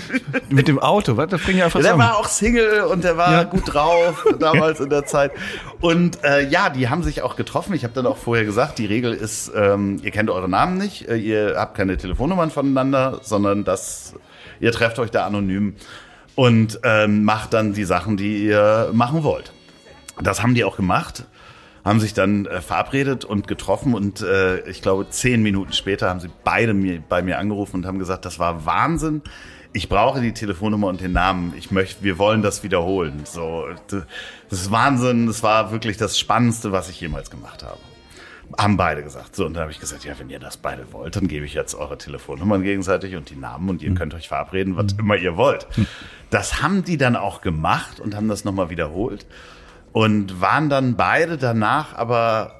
[0.48, 1.29] mit dem Auto, was?
[1.29, 3.42] Das bringt ja einfach ja, Der war auch Single und der war ja.
[3.44, 5.31] gut drauf damals in der Zeit.
[5.81, 7.74] Und äh, ja, die haben sich auch getroffen.
[7.74, 11.09] Ich habe dann auch vorher gesagt, die Regel ist, ähm, ihr kennt eure Namen nicht,
[11.09, 14.14] äh, ihr habt keine Telefonnummern voneinander, sondern das,
[14.61, 15.75] ihr trefft euch da anonym
[16.35, 19.53] und ähm, macht dann die Sachen, die ihr machen wollt.
[20.23, 21.25] Das haben die auch gemacht
[21.88, 26.21] haben sich dann äh, verabredet und getroffen und äh, ich glaube zehn Minuten später haben
[26.21, 29.23] sie beide mir, bei mir angerufen und haben gesagt, das war Wahnsinn.
[29.73, 31.55] Ich brauche die Telefonnummer und den Namen.
[31.57, 33.23] Ich möchte, wir wollen das wiederholen.
[33.25, 34.05] So, das
[34.51, 35.27] ist Wahnsinn.
[35.27, 37.79] Das war wirklich das Spannendste, was ich jemals gemacht habe.
[38.56, 39.37] Haben beide gesagt.
[39.37, 41.54] So, und dann habe ich gesagt, ja, wenn ihr das beide wollt, dann gebe ich
[41.54, 43.96] jetzt eure Telefonnummern gegenseitig und die Namen und ihr mhm.
[43.96, 45.00] könnt euch verabreden, was mhm.
[45.00, 45.66] immer ihr wollt.
[45.76, 45.87] Mhm.
[46.30, 49.26] Das haben die dann auch gemacht und haben das nochmal wiederholt
[49.92, 52.58] und waren dann beide danach aber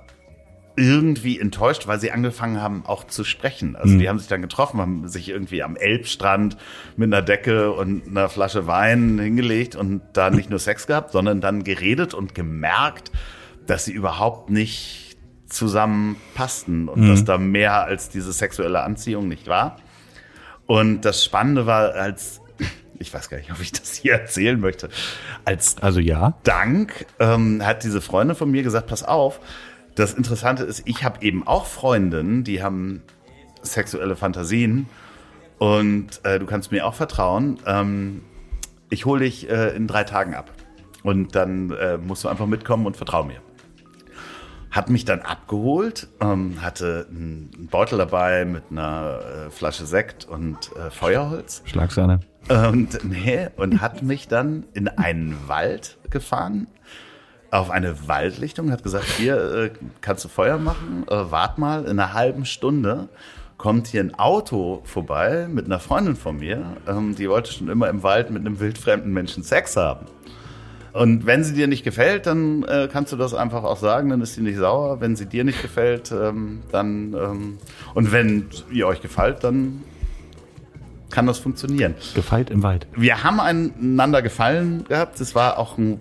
[0.79, 3.74] irgendwie enttäuscht, weil sie angefangen haben auch zu sprechen.
[3.74, 3.98] Also mhm.
[3.98, 6.57] die haben sich dann getroffen, haben sich irgendwie am Elbstrand
[6.96, 11.40] mit einer Decke und einer Flasche Wein hingelegt und da nicht nur Sex gehabt, sondern
[11.40, 13.11] dann geredet und gemerkt,
[13.66, 15.08] dass sie überhaupt nicht
[15.49, 17.09] zusammen passten und mhm.
[17.09, 19.79] dass da mehr als diese sexuelle Anziehung nicht war.
[20.67, 22.41] Und das Spannende war, als
[22.99, 24.91] ich weiß gar nicht, ob ich das hier erzählen möchte.
[25.45, 26.35] Als also ja.
[26.43, 29.41] Dank ähm, hat diese Freundin von mir gesagt, pass auf.
[29.95, 33.03] Das Interessante ist, ich habe eben auch Freundinnen, die haben
[33.63, 34.89] sexuelle Fantasien
[35.59, 37.59] und äh, du kannst mir auch vertrauen.
[37.67, 38.23] Ähm,
[38.91, 40.53] ich hole dich äh, in drei Tagen ab
[41.03, 43.41] und dann äh, musst du einfach mitkommen und vertrau mir
[44.71, 50.71] hat mich dann abgeholt, ähm, hatte einen Beutel dabei mit einer äh, Flasche Sekt und
[50.77, 51.63] äh, Feuerholz.
[51.65, 52.21] Schlagsahne.
[52.49, 56.67] Und, nee, und hat mich dann in einen Wald gefahren,
[57.51, 61.99] auf eine Waldlichtung, hat gesagt, hier äh, kannst du Feuer machen, äh, wart mal, in
[61.99, 63.09] einer halben Stunde
[63.57, 67.89] kommt hier ein Auto vorbei mit einer Freundin von mir, ähm, die wollte schon immer
[67.89, 70.07] im Wald mit einem wildfremden Menschen Sex haben.
[70.92, 74.20] Und wenn sie dir nicht gefällt, dann äh, kannst du das einfach auch sagen, dann
[74.20, 75.01] ist sie nicht sauer.
[75.01, 77.59] Wenn sie dir nicht gefällt, ähm, dann ähm,
[77.94, 79.83] und wenn ihr euch gefällt, dann
[81.11, 81.94] kann das funktionieren.
[82.14, 82.87] Gefeilt im Wald.
[82.94, 85.20] Wir haben einander gefallen gehabt.
[85.20, 86.01] Es war auch ein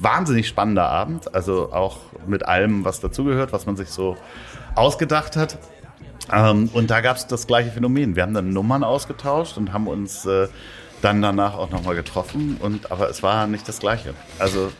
[0.00, 1.34] wahnsinnig spannender Abend.
[1.34, 4.16] Also auch mit allem, was dazugehört, was man sich so
[4.74, 5.58] ausgedacht hat.
[6.32, 8.16] Ähm, und da gab es das gleiche Phänomen.
[8.16, 10.48] Wir haben dann Nummern ausgetauscht und haben uns äh,
[11.06, 12.56] dann danach auch nochmal getroffen.
[12.60, 14.14] Und, aber es war nicht das Gleiche.
[14.38, 14.70] Also.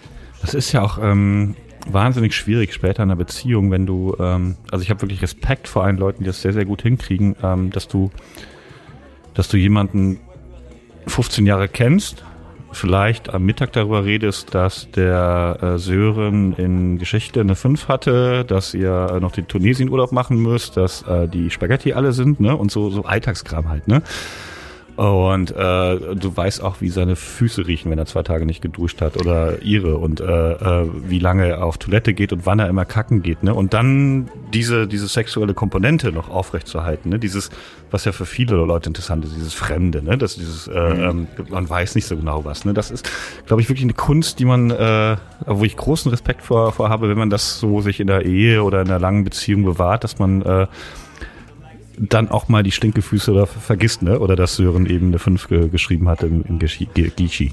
[0.42, 1.54] Das ist ja auch ähm,
[1.86, 5.84] wahnsinnig schwierig später in einer Beziehung, wenn du, ähm, also ich habe wirklich Respekt vor
[5.84, 8.10] allen Leuten, die das sehr, sehr gut hinkriegen, ähm, dass du
[9.36, 10.18] dass du jemanden
[11.08, 12.24] 15 Jahre kennst,
[12.72, 18.72] vielleicht am Mittag darüber redest, dass der äh, Sören in Geschichte eine 5 hatte, dass
[18.72, 22.56] ihr äh, noch den Tunesien-Urlaub machen müsst, dass äh, die Spaghetti alle sind, ne?
[22.56, 24.02] Und so, so Alltagskram halt, ne?
[24.96, 29.02] Und äh, du weißt auch, wie seine Füße riechen, wenn er zwei Tage nicht geduscht
[29.02, 32.68] hat oder ihre und äh, äh, wie lange er auf Toilette geht und wann er
[32.68, 33.42] immer kacken geht.
[33.42, 33.52] Ne?
[33.52, 37.10] Und dann diese, diese sexuelle Komponente noch aufrechtzuerhalten.
[37.10, 37.18] Ne?
[37.18, 37.50] Dieses,
[37.90, 40.16] was ja für viele Leute interessant ist, dieses Fremde, ne?
[40.16, 41.02] Das dieses, äh, mhm.
[41.02, 42.64] ähm, man weiß nicht so genau was.
[42.64, 42.72] Ne?
[42.72, 43.10] Das ist,
[43.46, 47.10] glaube ich, wirklich eine Kunst, die man, äh, wo ich großen Respekt vor, vor habe,
[47.10, 50.18] wenn man das so sich in der Ehe oder in einer langen Beziehung bewahrt, dass
[50.18, 50.66] man äh,
[51.98, 54.18] dann auch mal die Stinkefüße oder vergisst, ne?
[54.18, 56.58] Oder dass Sören eben eine 5 ge geschrieben hat im, im.
[56.58, 57.52] Gishi.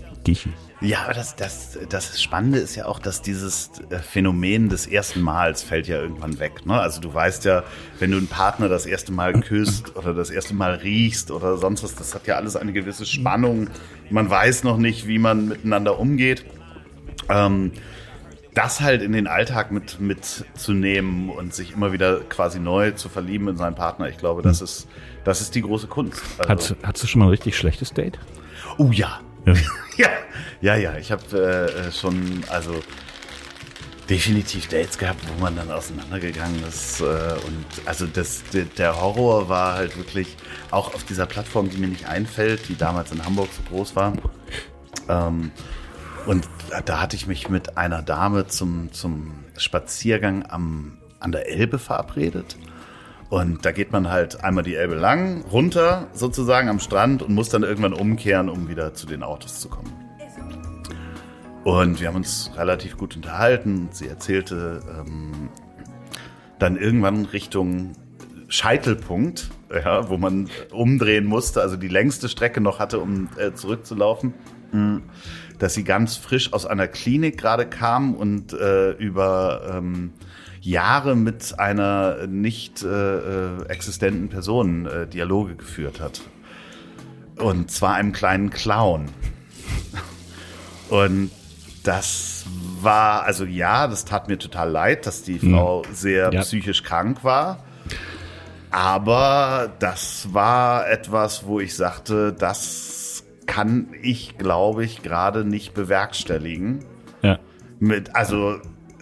[0.82, 5.22] Ja, aber das, das, das Spannende ist ja auch, dass dieses äh, Phänomen des ersten
[5.22, 6.66] Mals fällt ja irgendwann weg.
[6.66, 6.80] Ne?
[6.80, 7.64] Also du weißt ja,
[8.00, 11.84] wenn du einen Partner das erste Mal küsst oder das erste Mal riechst oder sonst
[11.84, 13.70] was, das hat ja alles eine gewisse Spannung.
[14.10, 16.46] Man weiß noch nicht, wie man miteinander umgeht.
[17.30, 17.72] Ähm,
[18.54, 23.48] das halt in den Alltag mit mitzunehmen und sich immer wieder quasi neu zu verlieben
[23.48, 24.88] in seinen Partner, ich glaube, das ist,
[25.24, 26.22] das ist die große Kunst.
[26.38, 28.20] Also, Hat, hattest du schon mal ein richtig schlechtes Date?
[28.78, 29.22] Oh ja.
[29.46, 29.54] Ja,
[29.98, 30.10] ja,
[30.62, 30.98] ja, ja.
[30.98, 32.74] Ich habe äh, schon, also
[34.10, 37.02] definitiv Dates gehabt, wo man dann auseinandergegangen ist.
[37.02, 38.44] Äh, und also das,
[38.78, 40.36] der Horror war halt wirklich
[40.72, 44.14] auch auf dieser Plattform, die mir nicht einfällt, die damals in Hamburg so groß war.
[45.10, 45.52] Ähm,
[46.26, 46.48] und
[46.86, 52.58] da hatte ich mich mit einer Dame zum, zum Spaziergang am, an der Elbe verabredet.
[53.30, 57.50] Und da geht man halt einmal die Elbe lang, runter sozusagen am Strand und muss
[57.50, 59.92] dann irgendwann umkehren, um wieder zu den Autos zu kommen.
[61.64, 63.90] Und wir haben uns relativ gut unterhalten.
[63.92, 65.50] Sie erzählte ähm,
[66.60, 67.94] dann irgendwann Richtung
[68.50, 74.34] Scheitelpunkt, ja, wo man umdrehen musste, also die längste Strecke noch hatte, um äh, zurückzulaufen.
[74.72, 75.04] Mhm
[75.64, 80.12] dass sie ganz frisch aus einer Klinik gerade kam und äh, über ähm,
[80.60, 86.22] Jahre mit einer nicht äh, äh, existenten Person äh, Dialoge geführt hat.
[87.38, 89.06] Und zwar einem kleinen Clown.
[90.90, 91.32] Und
[91.84, 92.46] das
[92.82, 95.54] war, also ja, das tat mir total leid, dass die mhm.
[95.54, 96.42] Frau sehr ja.
[96.42, 97.64] psychisch krank war.
[98.74, 106.84] Aber das war etwas, wo ich sagte, das kann ich, glaube ich, gerade nicht bewerkstelligen.
[107.22, 107.38] Ja.
[107.80, 108.56] Mit, also.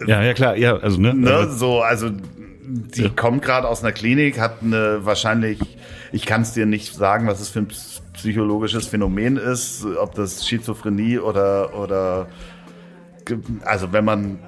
[0.06, 1.14] Ja, ja, klar, ja, also, ne?
[1.14, 3.08] ne so, also, die ja.
[3.08, 5.58] kommt gerade aus einer Klinik, hat eine wahrscheinlich,
[6.12, 7.68] ich kann es dir nicht sagen, was es für ein
[8.12, 12.28] psychologisches Phänomen ist, ob das Schizophrenie oder, oder,
[13.64, 14.38] also wenn man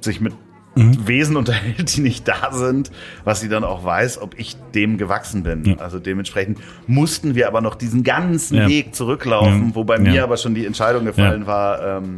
[0.00, 0.32] sich mit
[0.78, 1.08] mhm.
[1.08, 2.90] Wesen unterhält, die nicht da sind,
[3.24, 5.64] was sie dann auch weiß, ob ich dem gewachsen bin.
[5.64, 5.76] Ja.
[5.76, 8.68] Also dementsprechend mussten wir aber noch diesen ganzen ja.
[8.68, 9.74] Weg zurücklaufen, ja.
[9.74, 11.98] wo bei mir aber schon die Entscheidung gefallen war.
[11.98, 12.16] Ähm,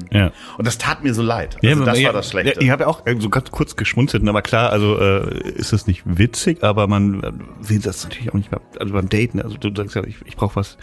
[0.58, 1.56] Und das tat mir so leid.
[1.62, 2.62] Also das war das Schlechte.
[2.62, 6.02] Ich habe ja auch so ganz kurz geschmunzelt, aber klar, also äh, ist es nicht
[6.04, 9.74] witzig, aber man äh, will das natürlich auch nicht mehr, also beim Daten, also du
[9.74, 10.76] sagst ja, ich, ich brauche was,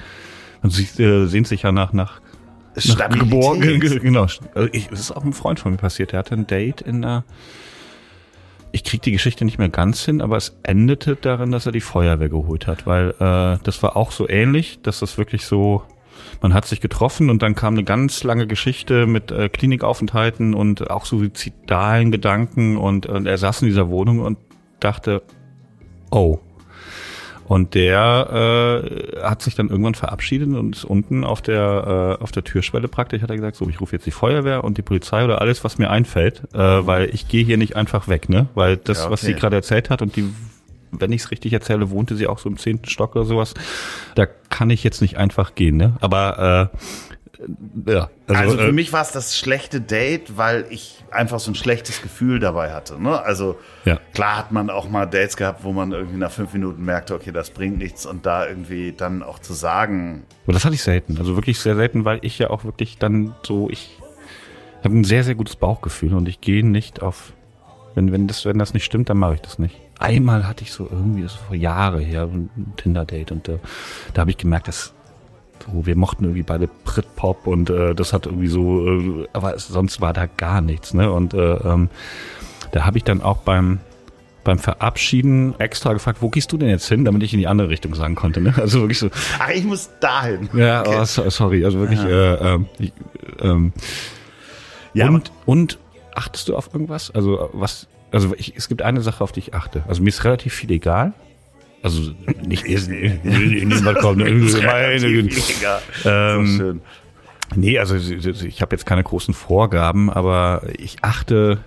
[0.62, 2.22] man sich, äh, sehnt sich ja nach, nach
[3.10, 4.28] Geboren, genau.
[4.54, 6.12] Also ich, das ist auch ein Freund von mir passiert.
[6.12, 7.24] Der hatte ein Date in einer
[8.72, 11.82] ich krieg die Geschichte nicht mehr ganz hin, aber es endete darin, dass er die
[11.82, 15.84] Feuerwehr geholt hat, weil äh, das war auch so ähnlich, dass das wirklich so,
[16.42, 20.90] man hat sich getroffen und dann kam eine ganz lange Geschichte mit äh, Klinikaufenthalten und
[20.90, 24.38] auch suizidalen Gedanken und, und er saß in dieser Wohnung und
[24.80, 25.24] dachte,
[26.12, 26.40] oh,
[27.48, 32.32] und der äh, hat sich dann irgendwann verabschiedet und ist unten auf der äh, auf
[32.32, 35.24] der Türschwelle praktisch hat er gesagt, so ich rufe jetzt die Feuerwehr und die Polizei
[35.24, 38.48] oder alles, was mir einfällt, äh, weil ich gehe hier nicht einfach weg, ne?
[38.54, 39.14] Weil das, ja, okay.
[39.14, 40.34] was sie gerade erzählt hat und die
[40.92, 43.54] wenn ich es richtig erzähle, wohnte sie auch so im zehnten Stock oder sowas.
[44.16, 45.98] Da kann ich jetzt nicht einfach gehen, ne?
[46.00, 46.78] Aber äh,
[47.86, 51.52] ja, also, also für äh, mich war es das schlechte Date, weil ich einfach so
[51.52, 53.02] ein schlechtes Gefühl dabei hatte.
[53.02, 53.22] Ne?
[53.22, 54.00] Also ja.
[54.14, 57.32] klar hat man auch mal Dates gehabt, wo man irgendwie nach fünf Minuten merkte, okay,
[57.32, 60.24] das bringt nichts und da irgendwie dann auch zu sagen.
[60.46, 63.36] Aber das hatte ich selten, also wirklich sehr selten, weil ich ja auch wirklich dann
[63.44, 64.00] so, ich
[64.84, 67.34] habe ein sehr, sehr gutes Bauchgefühl und ich gehe nicht auf,
[67.96, 69.76] wenn, wenn, das, wenn das nicht stimmt, dann mache ich das nicht.
[70.00, 73.58] Einmal hatte ich so irgendwie, das vor Jahre her, ein Tinder-Date und äh,
[74.14, 74.94] da habe ich gemerkt, dass
[75.66, 79.68] so, wir mochten irgendwie beide Britpop und äh, das hat irgendwie so, äh, aber es,
[79.68, 81.12] sonst war da gar nichts, ne?
[81.12, 81.90] Und äh, ähm,
[82.72, 83.80] da habe ich dann auch beim
[84.44, 87.68] beim Verabschieden extra gefragt, wo gehst du denn jetzt hin, damit ich in die andere
[87.68, 88.40] Richtung sagen konnte.
[88.40, 88.54] Ne?
[88.58, 89.10] Also wirklich so.
[89.40, 90.50] Ach, ich muss dahin.
[90.54, 91.00] Ja, okay.
[91.02, 92.02] oh, sorry, also wirklich.
[92.02, 92.36] Ja.
[92.36, 92.94] Äh, ähm, ich,
[93.42, 93.74] ähm,
[94.94, 95.80] ja, und und
[96.16, 97.12] achtest du auf irgendwas?
[97.12, 97.88] Also was?
[98.12, 99.84] Also ich, es gibt eine Sache, auf die ich achte.
[99.88, 101.14] Also mir ist relativ viel egal.
[101.84, 102.12] Also
[102.46, 104.22] nicht niemand kommt.
[106.06, 111.60] Ähm, so nee, also ich habe jetzt keine großen Vorgaben, aber ich achte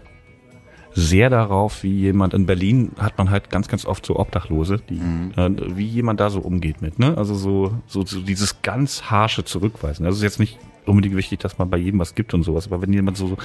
[0.92, 4.94] sehr darauf, wie jemand in Berlin hat man halt ganz, ganz oft so Obdachlose, die,
[4.94, 5.32] mhm.
[5.36, 7.16] äh, wie jemand da so umgeht mit, ne?
[7.16, 10.04] Also so, so, so dieses ganz harsche Zurückweisen.
[10.04, 12.82] Also ist jetzt nicht unbedingt wichtig, dass man bei jedem was gibt und sowas, aber
[12.82, 13.36] wenn jemand so, so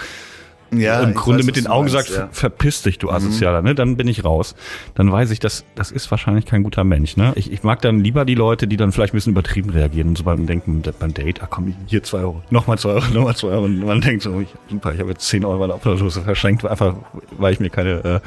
[0.77, 2.29] Ja, im Grunde weiß, mit den Augen meinst, sagt, ja.
[2.31, 3.75] verpiss dich, du Asozialer, ne?
[3.75, 4.55] Dann bin ich raus.
[4.95, 7.33] Dann weiß ich, dass das ist wahrscheinlich kein guter Mensch, ne?
[7.35, 10.17] Ich, ich mag dann lieber die Leute, die dann vielleicht ein bisschen übertrieben reagieren und
[10.17, 13.49] so beim Denken, beim Date, ah komm, hier zwei Euro, nochmal zwei Euro, nochmal zwei
[13.49, 13.65] Euro.
[13.65, 16.65] Und man denkt so, ich, super, ich habe jetzt zehn Euro an der Obdachlose verschenkt,
[16.65, 16.95] einfach
[17.37, 18.19] weil ich mir keine äh,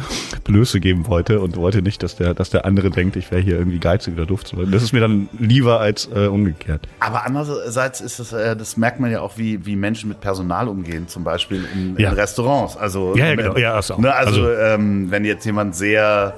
[0.44, 3.56] Blöße geben wollte und wollte nicht, dass der, dass der andere denkt, ich wäre hier
[3.58, 4.42] irgendwie geizig oder doof.
[4.70, 6.88] Das ist mir dann lieber als äh, umgekehrt.
[7.00, 10.68] Aber andererseits ist es, äh, das merkt man ja auch, wie, wie Menschen mit Personal
[10.68, 12.10] umgehen, zum Beispiel in, Ja.
[12.10, 12.76] in Restaurants.
[12.76, 13.56] Also, Ja, ja, genau.
[13.56, 13.98] Ja, auch.
[13.98, 16.36] Ne, also, Also- ähm, wenn jetzt jemand sehr,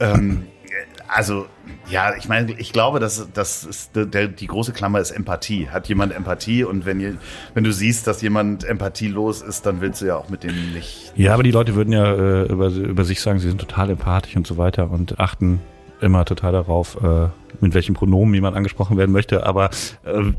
[0.00, 0.44] ähm,
[1.08, 1.46] also
[1.88, 5.68] ja, ich meine, ich glaube, dass das ist der, die große Klammer ist Empathie.
[5.68, 7.14] Hat jemand Empathie und wenn ihr,
[7.54, 11.12] wenn du siehst, dass jemand empathielos ist, dann willst du ja auch mit dem nicht.
[11.16, 14.34] Ja, aber die Leute würden ja äh, über, über sich sagen, sie sind total empathisch
[14.36, 15.60] und so weiter und achten
[16.00, 17.28] immer total darauf, äh,
[17.60, 19.46] mit welchen Pronomen jemand angesprochen werden möchte.
[19.46, 19.70] Aber
[20.04, 20.32] äh,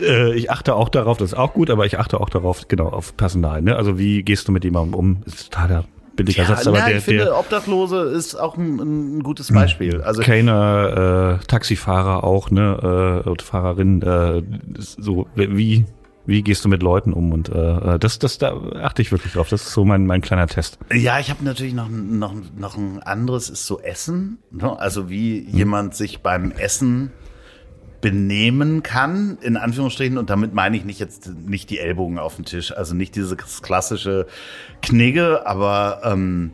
[0.00, 2.88] äh, ich achte auch darauf, das ist auch gut, aber ich achte auch darauf, genau,
[2.88, 3.62] auf Personal.
[3.62, 3.76] Ne?
[3.76, 5.22] Also wie gehst du mit jemandem um?
[5.26, 5.84] Ist totaler
[6.16, 10.02] billiger Satz, aber na, der, ich finde, der Obdachlose ist auch ein, ein gutes Beispiel.
[10.02, 14.42] Also Kellner, äh, Taxifahrer auch, ne, äh, Fahrerin, äh,
[14.78, 15.86] so wie
[16.26, 19.48] wie gehst du mit Leuten um und äh, das das da achte ich wirklich drauf.
[19.48, 20.78] Das ist so mein mein kleiner Test.
[20.92, 24.38] Ja, ich habe natürlich noch, noch, noch ein anderes, ist so Essen.
[24.50, 24.78] Ne?
[24.78, 27.10] Also wie jemand sich beim Essen
[28.00, 30.18] benehmen kann, in Anführungsstrichen.
[30.18, 33.36] Und damit meine ich nicht jetzt nicht die Ellbogen auf den Tisch, also nicht dieses
[33.62, 34.26] klassische
[34.82, 36.52] Knigge, aber ähm,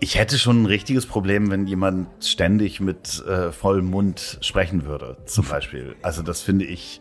[0.00, 5.16] ich hätte schon ein richtiges Problem, wenn jemand ständig mit äh, vollem Mund sprechen würde,
[5.26, 5.96] zum Beispiel.
[6.02, 7.00] Also das finde ich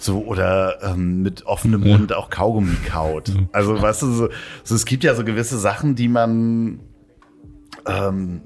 [0.00, 3.32] so oder ähm, mit offenem Mund auch Kaugummi kaut.
[3.50, 4.28] Also weißt du, so,
[4.62, 6.78] so es gibt ja so gewisse Sachen, die man
[7.86, 8.42] ähm,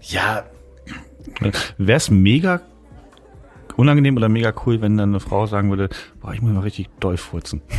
[0.00, 0.44] ja
[1.78, 2.60] Wäre es mega
[3.76, 5.88] unangenehm oder mega cool, wenn dann eine Frau sagen würde,
[6.20, 7.62] boah, ich muss mal richtig doll furzen.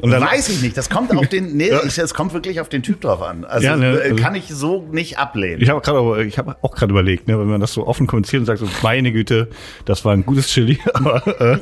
[0.00, 0.78] Und dann, weiß ich nicht.
[0.78, 3.44] Das kommt auf den, nee, ich, es kommt wirklich auf den Typ drauf an.
[3.44, 5.60] Also Ja, ne, äh, also- kann ich so nicht ablehnen.
[5.60, 8.40] ich habe gerade, ich habe auch gerade überlegt, ne, wenn man das so offen kommuniziert
[8.40, 9.48] und sagt, so, meine Güte,
[9.84, 11.58] das war ein gutes Chili, aber äh,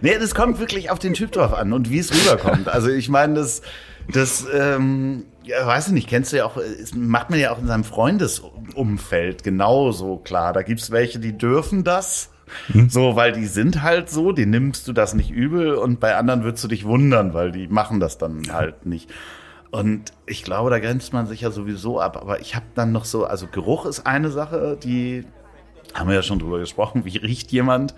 [0.00, 2.66] Nee, das kommt wirklich auf den Typ drauf an und wie es rüberkommt.
[2.68, 3.62] Also ich meine, das,
[4.12, 7.60] das, ähm, ja, weiß ich nicht, kennst du ja auch, es macht man ja auch
[7.60, 10.52] in seinem Freundesumfeld genauso klar.
[10.52, 12.30] Da gibt's welche, die dürfen das.
[12.88, 16.44] So, weil die sind halt so, die nimmst du das nicht übel und bei anderen
[16.44, 19.10] würdest du dich wundern, weil die machen das dann halt nicht.
[19.72, 22.16] Und ich glaube, da grenzt man sich ja sowieso ab.
[22.16, 25.24] Aber ich habe dann noch so, also Geruch ist eine Sache, die
[25.92, 27.04] haben wir ja schon drüber gesprochen.
[27.04, 27.94] Wie riecht jemand?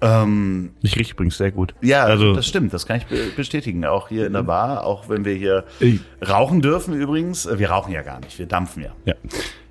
[0.00, 1.74] Ähm, ich rieche übrigens sehr gut.
[1.80, 3.84] ja, also das stimmt, das kann ich be- bestätigen.
[3.84, 7.46] Auch hier in der Bar, auch wenn wir hier Ich- rauchen dürfen übrigens.
[7.46, 8.90] Äh, Wir rauchen ja gar nicht, wir dampfen ja.
[9.04, 9.14] Ja.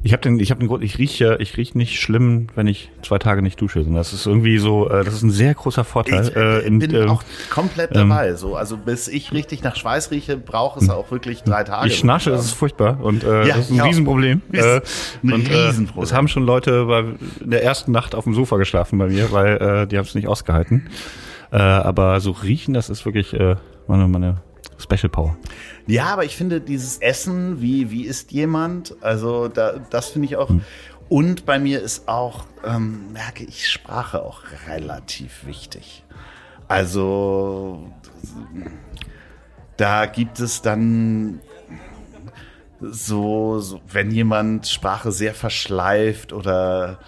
[0.04, 2.90] Ich habe den, ich habe den Grund, ich rieche, ich riech nicht schlimm, wenn ich
[3.04, 3.84] zwei Tage nicht dusche.
[3.84, 6.28] Das ist irgendwie so, äh, das ist ein sehr großer Vorteil.
[6.28, 8.34] Ich äh, in, bin ähm, auch komplett dabei.
[8.34, 11.88] So, also bis ich richtig nach Schweiß rieche, braucht es auch wirklich drei Tage.
[11.88, 13.82] ich schnarche, das ist furchtbar und äh, Ja, das ist ein.
[13.82, 14.42] Riesenproblem.
[14.52, 14.82] Ist Äh,
[15.24, 16.02] ein und, Riesenproblem.
[16.02, 17.04] Äh, es haben schon Leute bei
[17.40, 20.16] in der ersten Nacht auf dem Sofa geschlafen bei mir, weil äh, die haben es
[20.16, 20.90] nicht ausgehalten.
[21.52, 23.56] Äh, aber so riechen, das ist wirklich äh,
[23.88, 24.38] meine, meine
[24.82, 25.38] Special Power.
[25.88, 30.36] Ja, aber ich finde dieses Essen, wie, wie isst jemand, also da, das finde ich
[30.38, 30.50] auch.
[31.10, 36.04] Und bei mir ist auch, ähm, merke ich, Sprache auch relativ wichtig.
[36.68, 37.92] Also
[39.76, 41.42] da gibt es dann
[42.80, 47.00] so, so wenn jemand Sprache sehr verschleift oder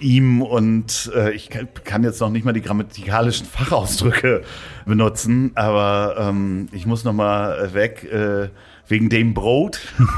[0.00, 4.42] ihm und äh, ich kann, jetzt noch nicht mal die grammatikalischen Fachausdrücke
[4.86, 8.48] benutzen, aber ähm, ich muss noch mal weg äh,
[8.88, 9.80] wegen dem Brot.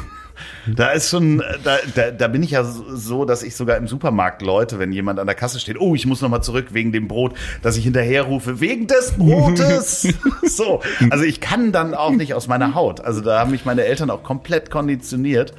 [0.74, 4.42] Da ist schon, da, da, da bin ich ja so, dass ich sogar im Supermarkt
[4.42, 7.08] Leute, wenn jemand an der Kasse steht, oh, ich muss noch mal zurück wegen dem
[7.08, 10.08] Brot, dass ich hinterher rufe, wegen des Brotes.
[10.42, 13.00] so, also ich kann dann auch nicht aus meiner Haut.
[13.00, 15.54] Also da haben mich meine Eltern auch komplett konditioniert,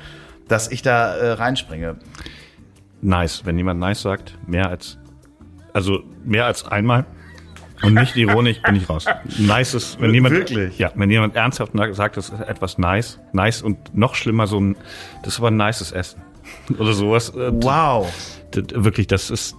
[0.48, 1.98] dass ich da äh, reinspringe.
[3.02, 4.98] Nice, wenn jemand nice sagt, mehr als
[5.74, 7.06] also mehr als einmal
[7.82, 9.06] und nicht ironisch bin ich raus.
[9.40, 10.78] Nice ist, wenn jemand Wirklich?
[10.78, 14.76] ja, wenn jemand ernsthaft sagt, das ist etwas nice, nice und noch schlimmer so ein
[15.24, 16.22] das ist aber ein nices Essen
[16.78, 17.30] oder sowas.
[17.30, 18.12] Äh, Wow.
[18.54, 19.56] wirklich, das ist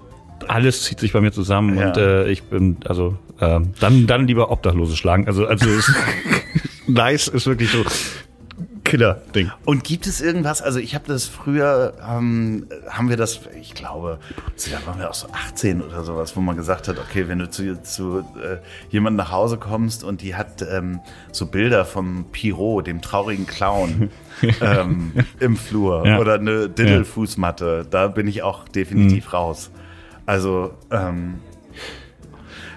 [0.49, 1.89] alles zieht sich bei mir zusammen Ja.
[1.89, 5.27] und äh, ich bin also ähm, dann dann lieber Obdachlose schlagen.
[5.27, 5.93] Also also es,
[6.87, 7.85] nice ist wirklich so
[8.85, 9.51] Killer-Ding.
[9.65, 14.19] Und gibt es irgendwas, also ich habe das früher, ähm, haben wir das, ich glaube,
[14.71, 17.49] da waren wir auch so 18 oder sowas, wo man gesagt hat, okay, wenn du
[17.49, 18.59] zu, zu äh,
[18.91, 24.11] jemandem nach Hause kommst und die hat ähm, so Bilder vom Pirot, dem traurigen Clown,
[24.61, 26.19] ähm, im Flur Ja.
[26.19, 29.71] oder eine Diddle-Fußmatte, da bin ich auch definitiv raus.
[30.27, 31.35] Also, ähm,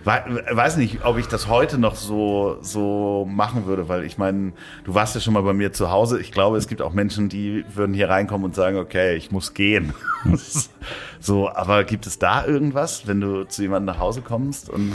[0.05, 4.53] weiß nicht, ob ich das heute noch so, so machen würde, weil ich meine,
[4.83, 6.19] du warst ja schon mal bei mir zu Hause.
[6.19, 9.55] Ich glaube, es gibt auch Menschen, die würden hier reinkommen und sagen, okay, ich muss
[9.55, 9.93] gehen.
[11.19, 14.93] so, aber gibt es da irgendwas, wenn du zu jemandem nach Hause kommst und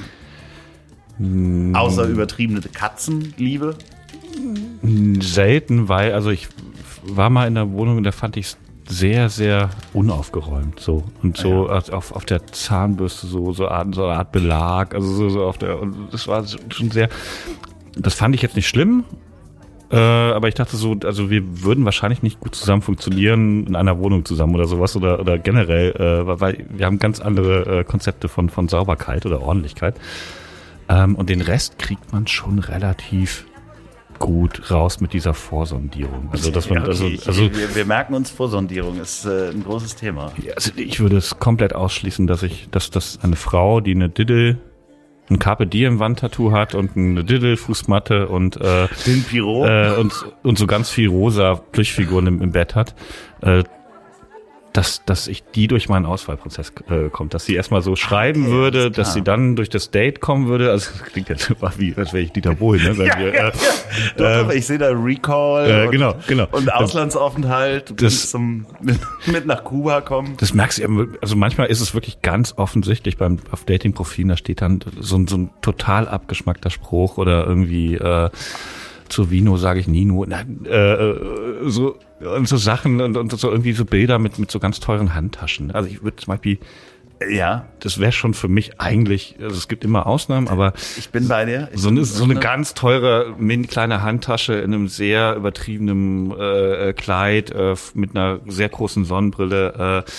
[1.17, 1.75] hm.
[1.75, 3.77] außer übertriebene Katzenliebe?
[5.21, 6.49] Selten, weil, also ich
[7.03, 8.59] war mal in der Wohnung und da fand ich es
[8.91, 11.79] sehr, sehr unaufgeräumt so und so ja.
[11.93, 15.59] auf, auf der Zahnbürste so so, Art, so eine Art Belag, also so, so auf
[15.59, 17.09] der und das war schon sehr,
[17.97, 19.05] das fand ich jetzt nicht schlimm,
[19.93, 23.99] äh, aber ich dachte so, also wir würden wahrscheinlich nicht gut zusammen funktionieren in einer
[23.99, 28.29] Wohnung zusammen oder sowas oder oder generell, äh, weil wir haben ganz andere äh, Konzepte
[28.29, 29.95] von von Sauberkeit oder Ordentlichkeit
[30.89, 33.47] ähm, und den Rest kriegt man schon relativ
[34.21, 36.29] gut raus mit dieser Vorsondierung.
[36.31, 36.91] Also, dass man, ja, okay.
[36.91, 40.33] also, also wir, wir, merken uns, Vorsondierung ist äh, ein großes Thema.
[40.55, 44.59] Also ich würde es komplett ausschließen, dass ich, dass das eine Frau, die eine Diddle
[45.31, 50.13] ein Carpe Diem Wandtattoo hat und eine Diddle Fußmatte und äh, den Pyro äh, und
[50.43, 52.95] und so ganz viel rosa Plüschfiguren im, im Bett hat,
[53.41, 53.63] äh,
[54.73, 58.53] dass, dass ich die durch meinen Auswahlprozess äh, kommt, dass sie erstmal so schreiben okay,
[58.53, 60.71] würde, dass sie dann durch das Date kommen würde.
[60.71, 62.83] Also das klingt jetzt wie, als wäre ich Dieter Bohlen.
[62.83, 63.07] Ne?
[63.07, 63.53] ja, wir, ja, äh,
[64.17, 64.43] ja.
[64.43, 66.47] Doch, äh, ich sehe da Recall äh, und, genau, genau.
[66.53, 70.37] und Auslandsaufenthalt, das, zum, mit, mit, nach Kuba kommen.
[70.39, 74.63] Das merkst du, also manchmal ist es wirklich ganz offensichtlich beim auf Dating-Profilen, da steht
[74.63, 78.31] dann so, so ein total abgeschmackter Spruch oder irgendwie äh,
[79.11, 80.25] zu Vino sage ich Nino.
[80.25, 84.59] Äh, äh, so und so Sachen und, und so irgendwie so Bilder mit mit so
[84.59, 85.71] ganz teuren Handtaschen.
[85.71, 86.59] Also ich würde zum Beispiel
[87.29, 91.29] ja, das wäre schon für mich eigentlich, also es gibt immer Ausnahmen, aber ich bin
[91.29, 91.69] bei dir.
[91.73, 96.89] Ich so eine, so eine ganz teure, mini kleine Handtasche in einem sehr übertriebenen äh,
[96.89, 100.05] äh, Kleid äh, mit einer sehr großen Sonnenbrille.
[100.07, 100.11] Äh,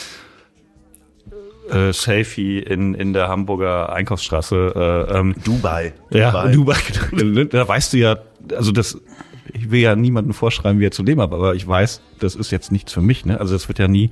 [1.72, 5.08] äh, Selfie in, in der Hamburger Einkaufsstraße.
[5.10, 5.94] Äh, ähm, Dubai.
[6.10, 6.76] Ja, Dubai.
[7.12, 7.46] Dubai.
[7.50, 8.18] da weißt du ja,
[8.56, 9.00] also das,
[9.54, 12.52] ich will ja niemanden vorschreiben, wie er zu leben hat, aber ich weiß, das ist
[12.52, 13.26] jetzt nichts für mich.
[13.26, 13.39] Ne?
[13.39, 14.12] Also das wird ja nie.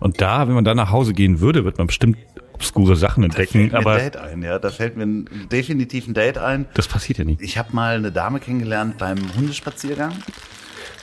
[0.00, 2.18] Und da, wenn man da nach Hause gehen würde, wird man bestimmt
[2.52, 3.70] obskure Sachen entdecken.
[3.70, 4.58] Da fällt mir aber ein Date ein, ja.
[4.58, 6.66] Da fällt mir definitiv ein Date ein.
[6.74, 7.40] Das passiert ja nicht.
[7.40, 10.12] Ich habe mal eine Dame kennengelernt beim Hundespaziergang.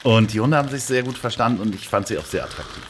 [0.03, 2.83] Und die Hunde haben sich sehr gut verstanden und ich fand sie auch sehr attraktiv.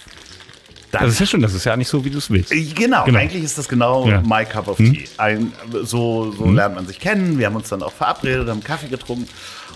[0.95, 2.51] Dann, das ist ja schon, das ist ja nicht so, wie du es willst.
[2.51, 4.21] Genau, genau, eigentlich ist das genau ja.
[4.21, 4.93] my cup of hm?
[4.93, 5.05] tea.
[5.17, 6.55] Ein, so so hm?
[6.55, 7.37] lernt man sich kennen.
[7.37, 9.27] Wir haben uns dann auch verabredet, haben Kaffee getrunken.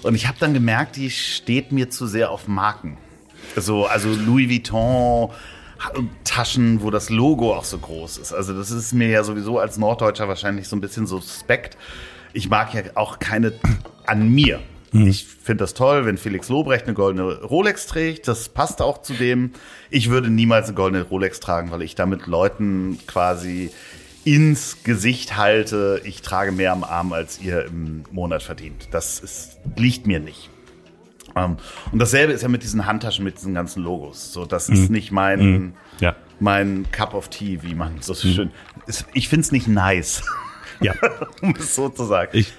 [0.04, 2.98] Und ich habe dann gemerkt, die steht mir zu sehr auf Marken.
[3.56, 5.32] So, also Louis Vuitton,
[6.24, 8.34] Taschen, wo das Logo auch so groß ist.
[8.34, 11.78] Also das ist mir ja sowieso als Norddeutscher wahrscheinlich so ein bisschen suspekt.
[12.34, 13.54] Ich mag ja auch keine
[14.06, 14.60] an mir.
[14.92, 15.08] Mhm.
[15.08, 18.28] Ich finde das toll, wenn Felix Lobrecht eine goldene Rolex trägt.
[18.28, 19.52] Das passt auch zu dem.
[19.90, 23.72] Ich würde niemals eine goldene Rolex tragen, weil ich damit Leuten quasi
[24.26, 28.90] ins Gesicht halte, ich trage mehr am Arm, als ihr im Monat verdient.
[28.92, 30.50] Das ist, liegt mir nicht.
[31.36, 31.58] Um, ähm,
[31.92, 34.34] und dasselbe ist ja mit diesen Handtaschen, mit diesen ganzen Logos.
[34.34, 34.94] So, das ist mm.
[34.94, 35.74] nicht mein, mm.
[36.00, 36.16] ja.
[36.40, 38.16] mein Cup of Tea, wie man so mm.
[38.16, 38.52] schön.
[38.88, 40.24] Ist, ich finde es nicht nice.
[40.82, 40.94] Ja.
[41.42, 42.32] um es so zu sagen.
[42.34, 42.54] Ich,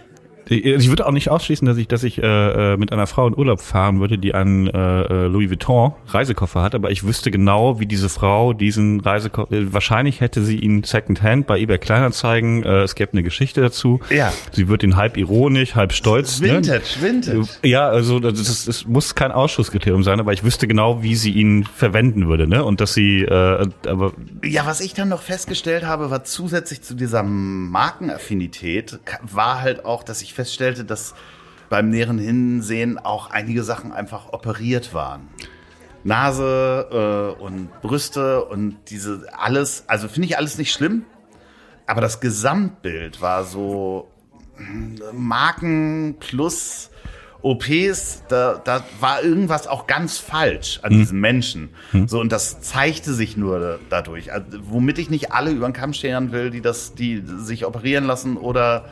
[0.51, 3.36] ich würde auch nicht ausschließen, dass ich, dass ich äh, äh, mit einer Frau in
[3.36, 7.78] Urlaub fahren würde, die einen äh, äh, Louis Vuitton Reisekoffer hat, aber ich wüsste genau,
[7.78, 9.53] wie diese Frau diesen Reisekoffer.
[9.53, 12.64] Äh, wahrscheinlich hätte sie ihn Secondhand bei eBay Kleinanzeigen.
[12.64, 14.01] Äh, es gäbe eine Geschichte dazu.
[14.11, 14.32] Ja.
[14.51, 16.40] Sie wird ihn halb ironisch, halb stolz.
[16.40, 17.09] Vintage, ne?
[17.09, 17.48] Vintage.
[17.62, 21.30] Ja, also das, das, das muss kein Ausschusskriterium sein, aber ich wüsste genau, wie sie
[21.30, 22.64] ihn verwenden würde, ne?
[22.64, 24.12] Und dass sie, äh, aber
[24.44, 30.03] ja, was ich dann noch festgestellt habe, war zusätzlich zu dieser Markenaffinität war halt auch,
[30.03, 31.14] dass ich feststellte, dass
[31.68, 35.28] beim näheren Hinsehen auch einige Sachen einfach operiert waren.
[36.03, 41.05] Nase äh, und Brüste und diese alles, also finde ich alles nicht schlimm,
[41.86, 44.09] aber das Gesamtbild war so
[44.57, 46.91] hm, Marken plus
[47.43, 50.99] OPs, da, da war irgendwas auch ganz falsch an hm.
[50.99, 51.68] diesen Menschen.
[51.91, 52.09] Hm.
[52.09, 54.32] So, und das zeigte sich nur dadurch.
[54.32, 58.05] Also, womit ich nicht alle über den Kamm scheren will, die das, die sich operieren
[58.05, 58.86] lassen oder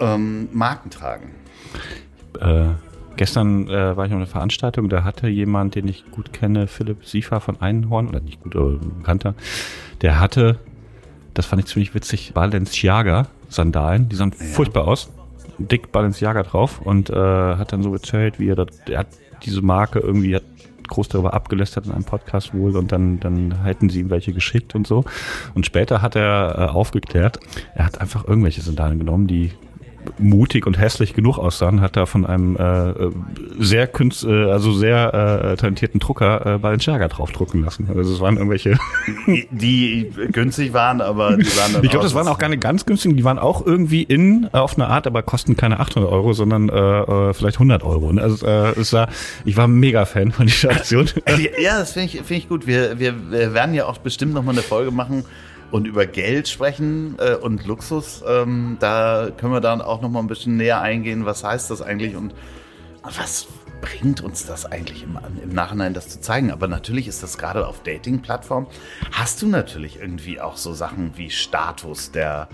[0.00, 1.34] ähm, Marken tragen.
[2.40, 2.68] Äh,
[3.16, 7.04] gestern äh, war ich auf einer Veranstaltung, da hatte jemand, den ich gut kenne, Philipp
[7.04, 9.34] Siefer von Einhorn, oder nicht gut, aber bekannter,
[10.00, 10.58] der hatte,
[11.34, 14.44] das fand ich ziemlich witzig, Balenciaga-Sandalen, die sahen ja.
[14.44, 15.10] furchtbar aus,
[15.58, 19.08] dick Balenciaga drauf und äh, hat dann so erzählt, wie er das, er hat
[19.44, 20.44] diese Marke irgendwie hat
[20.88, 24.74] groß darüber abgelästert in einem Podcast wohl und dann, dann hätten sie ihm welche geschickt
[24.74, 25.04] und so.
[25.54, 27.38] Und später hat er äh, aufgeklärt,
[27.74, 29.52] er hat einfach irgendwelche Sandalen genommen, die
[30.18, 32.94] mutig und hässlich genug aussahen, hat da von einem äh,
[33.58, 37.88] sehr künst, äh, also sehr äh, talentierten Drucker äh, Balenciaga draufdrucken lassen.
[37.94, 38.78] Also es waren irgendwelche,
[39.26, 42.86] Die, die günstig waren, aber die waren dann ich glaube, das waren auch nicht ganz
[42.86, 46.32] günstig, die waren auch irgendwie in äh, auf eine Art, aber kosten keine 800 Euro,
[46.32, 48.08] sondern äh, äh, vielleicht 100 Euro.
[48.08, 49.08] Und Also äh, es war,
[49.44, 51.08] ich war mega Fan von dieser Aktion.
[51.60, 52.66] Ja, das finde ich, finde ich gut.
[52.66, 55.24] Wir, wir, wir werden ja auch bestimmt nochmal eine Folge machen
[55.70, 58.22] und über Geld sprechen äh, und Luxus.
[58.26, 61.26] Ähm, da können wir dann auch nochmal ein bisschen näher eingehen.
[61.26, 62.34] Was heißt das eigentlich und
[63.02, 63.46] was
[63.80, 66.50] bringt uns das eigentlich im, im Nachhinein, das zu zeigen?
[66.50, 68.66] Aber natürlich ist das gerade auf Dating-Plattformen.
[69.12, 72.48] Hast du natürlich irgendwie auch so Sachen wie Status, der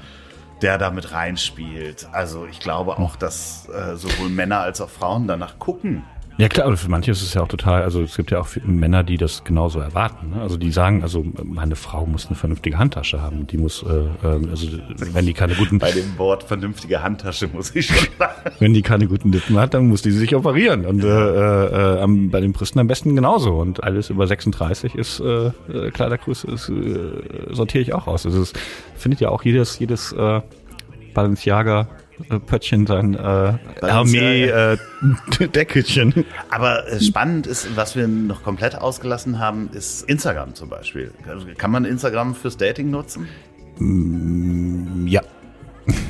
[0.62, 2.09] der damit reinspielt.
[2.12, 6.05] Also ich glaube auch, dass äh, sowohl Männer als auch Frauen danach gucken.
[6.37, 8.49] Ja klar, aber für manche ist es ja auch total, also es gibt ja auch
[8.64, 10.30] Männer, die das genauso erwarten.
[10.30, 10.43] Ne?
[10.43, 13.47] Also die sagen, also meine Frau muss eine vernünftige Handtasche haben.
[13.47, 14.66] Die muss, äh, äh, also
[15.12, 18.51] wenn die keine guten, Bei dem Wort vernünftige Handtasche muss ich schon sagen.
[18.59, 20.85] wenn die keine guten Lippen hat, dann muss die sich operieren.
[20.87, 23.55] Und äh, äh, am, bei den Brüsten am besten genauso.
[23.55, 28.26] Und alles über 36 ist äh, äh, Kleidergröße, ist, äh, sortiere ich auch aus.
[28.26, 28.53] Also es
[28.97, 30.41] findet ja auch jedes, jedes äh,
[31.14, 31.87] Balenciaga
[32.47, 34.77] Pöttchen sein äh, Armee äh,
[35.55, 36.25] Deckelchen.
[36.51, 41.12] Aber äh, spannend ist, was wir noch komplett ausgelassen haben, ist Instagram zum Beispiel.
[41.59, 43.29] Kann man Instagram fürs Dating nutzen?
[45.07, 45.23] Ja.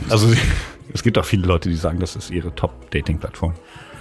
[0.09, 0.33] Also
[0.93, 3.55] es gibt auch viele Leute, die sagen, das ist ihre Top-Dating-Plattform.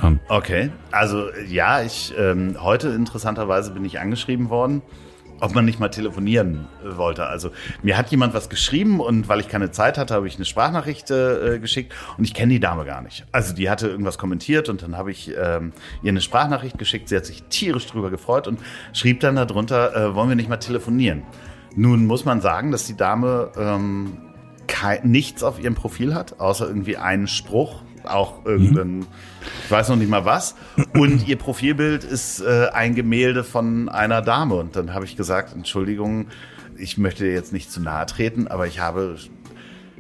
[0.04, 4.84] Ähm, Okay, also äh, ja, ich ähm, heute interessanterweise bin ich angeschrieben worden,
[5.40, 7.28] ob man nicht mal telefonieren äh, wollte.
[7.28, 10.46] Also mir hat jemand was geschrieben und weil ich keine Zeit hatte, habe ich eine
[10.46, 13.26] Sprachnachricht äh, geschickt und ich kenne die Dame gar nicht.
[13.32, 17.10] Also die hatte irgendwas kommentiert und dann habe ich ähm, ihr eine Sprachnachricht geschickt.
[17.10, 18.60] Sie hat sich tierisch drüber gefreut und
[18.94, 21.24] schrieb dann darunter, äh, wollen wir nicht mal telefonieren.
[21.76, 24.18] Nun muss man sagen, dass die Dame ähm,
[25.04, 29.06] nichts auf ihrem Profil hat, außer irgendwie einen Spruch, auch irgendein,
[29.66, 30.56] ich weiß noch nicht mal was.
[30.94, 34.56] Und ihr Profilbild ist äh, ein Gemälde von einer Dame.
[34.56, 36.28] Und dann habe ich gesagt, Entschuldigung,
[36.78, 39.18] ich möchte jetzt nicht zu nahe treten, aber ich habe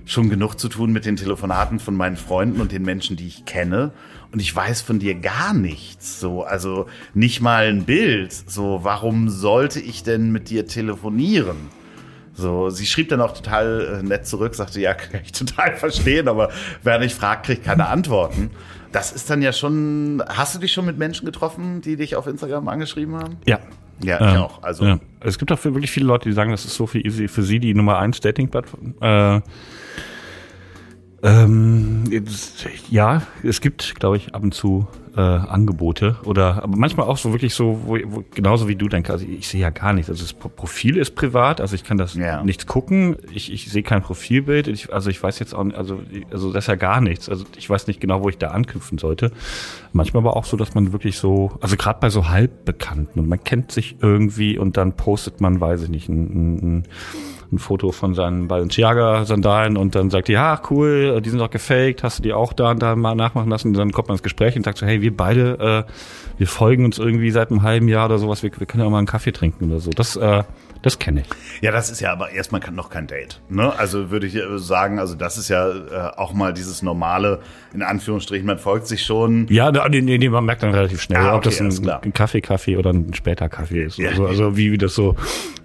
[0.06, 3.45] schon genug zu tun mit den Telefonaten von meinen Freunden und den Menschen, die ich
[3.45, 3.91] kenne.
[4.32, 6.20] Und ich weiß von dir gar nichts.
[6.20, 8.34] So, also nicht mal ein Bild.
[8.34, 11.58] So, warum sollte ich denn mit dir telefonieren?
[12.36, 16.27] So, sie schrieb dann auch total äh, nett zurück, sagte, ja, kann ich total verstehen,
[16.27, 16.49] aber
[16.84, 18.51] wer nicht fragt, kriegt keine Antworten.
[18.91, 22.27] Das ist dann ja schon, hast du dich schon mit Menschen getroffen, die dich auf
[22.27, 23.38] Instagram angeschrieben haben?
[23.45, 23.59] ja.
[24.01, 24.63] Ja, ich Ähm, auch.
[24.63, 24.99] Also, ja.
[25.19, 27.59] Es gibt auch wirklich viele Leute, die sagen, das ist so viel easy für sie
[27.59, 28.95] die Nummer eins Dating-Plattform.
[28.99, 29.39] Äh,
[31.21, 32.03] ähm,
[32.89, 37.32] ja, es gibt, glaube ich, ab und zu äh, Angebote oder aber manchmal auch so
[37.34, 40.09] wirklich so, wo, wo genauso wie du denkst, also ich sehe ja gar nichts.
[40.09, 42.43] Also das Pro- Profil ist privat, also ich kann das Ja.
[42.43, 43.16] nichts gucken.
[43.32, 44.68] Ich, ich sehe kein Profilbild.
[44.68, 45.99] Ich, also ich weiß jetzt auch, also
[46.32, 47.30] also das ist ja gar nichts.
[47.30, 49.32] Also ich weiß nicht genau, wo ich da anknüpfen sollte.
[49.91, 53.43] Manchmal aber auch so, dass man wirklich so, also gerade bei so Halbbekannten und man
[53.43, 56.84] kennt sich irgendwie und dann postet man, weiß ich nicht, ein, ein, ein
[57.60, 62.20] Foto von seinen Balenciaga-Sandalen und dann sagt die, ja, cool, die sind doch gefaked, hast
[62.20, 63.70] du die auch da und da mal nachmachen lassen?
[63.70, 65.91] Und dann kommt man ins Gespräch und sagt so, hey, wir beide, äh,
[66.38, 68.97] wir folgen uns irgendwie seit einem halben Jahr oder sowas, wir, wir können ja mal
[68.97, 69.91] einen Kaffee trinken oder so.
[69.91, 70.43] Das, äh,
[70.84, 71.27] das kenne ich.
[71.63, 73.41] Ja, das ist ja aber erstmal kann- noch kein Date.
[73.49, 73.73] Ne?
[73.79, 77.39] Also würde ich äh, sagen, also das ist ja äh, auch mal dieses normale,
[77.73, 79.47] in Anführungsstrichen, man folgt sich schon.
[79.49, 82.13] Ja, nee, nee, nee, man merkt dann relativ schnell, Ah, ob das okay, ein, ein
[82.13, 83.97] Kaffee-Kaffee oder ein später Kaffee ist.
[83.97, 84.09] Ja.
[84.09, 85.15] Also, also wie, wie das so,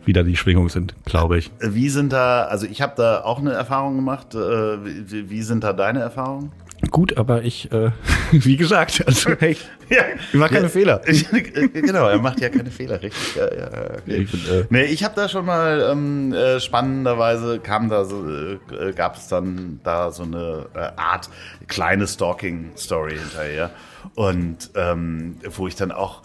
[0.06, 1.50] wie da die Schwingungen sind, glaube ich.
[1.60, 4.34] Wie sind da, also ich habe da auch eine Erfahrung gemacht.
[4.34, 4.38] Äh,
[4.84, 6.52] wie, wie sind da deine Erfahrungen?
[6.90, 7.90] Gut, aber ich, äh,
[8.32, 9.56] wie gesagt, also hey,
[9.90, 11.00] Ja, ich mache keine Fehler.
[11.72, 13.36] genau, er macht ja keine Fehler, richtig.
[13.36, 14.16] Ja, ja, okay.
[14.16, 18.24] Ich bin, äh, Nee, ich habe da schon mal ähm, äh, spannenderweise kam da so,
[18.28, 21.30] äh, gab es dann da so eine äh, Art
[21.68, 23.70] kleine Stalking-Story hinterher.
[24.14, 26.22] Und ähm, wo ich dann auch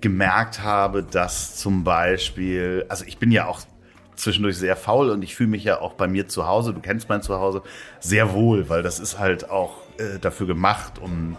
[0.00, 3.60] gemerkt habe, dass zum Beispiel, also ich bin ja auch
[4.14, 7.08] zwischendurch sehr faul und ich fühle mich ja auch bei mir zu Hause, du kennst
[7.08, 7.62] mein Zuhause,
[8.00, 11.36] sehr wohl, weil das ist halt auch äh, dafür gemacht, um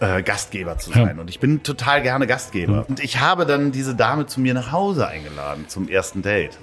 [0.00, 1.18] äh, Gastgeber zu sein.
[1.18, 2.86] Und ich bin total gerne Gastgeber.
[2.88, 6.58] Und ich habe dann diese Dame zu mir nach Hause eingeladen zum ersten Date.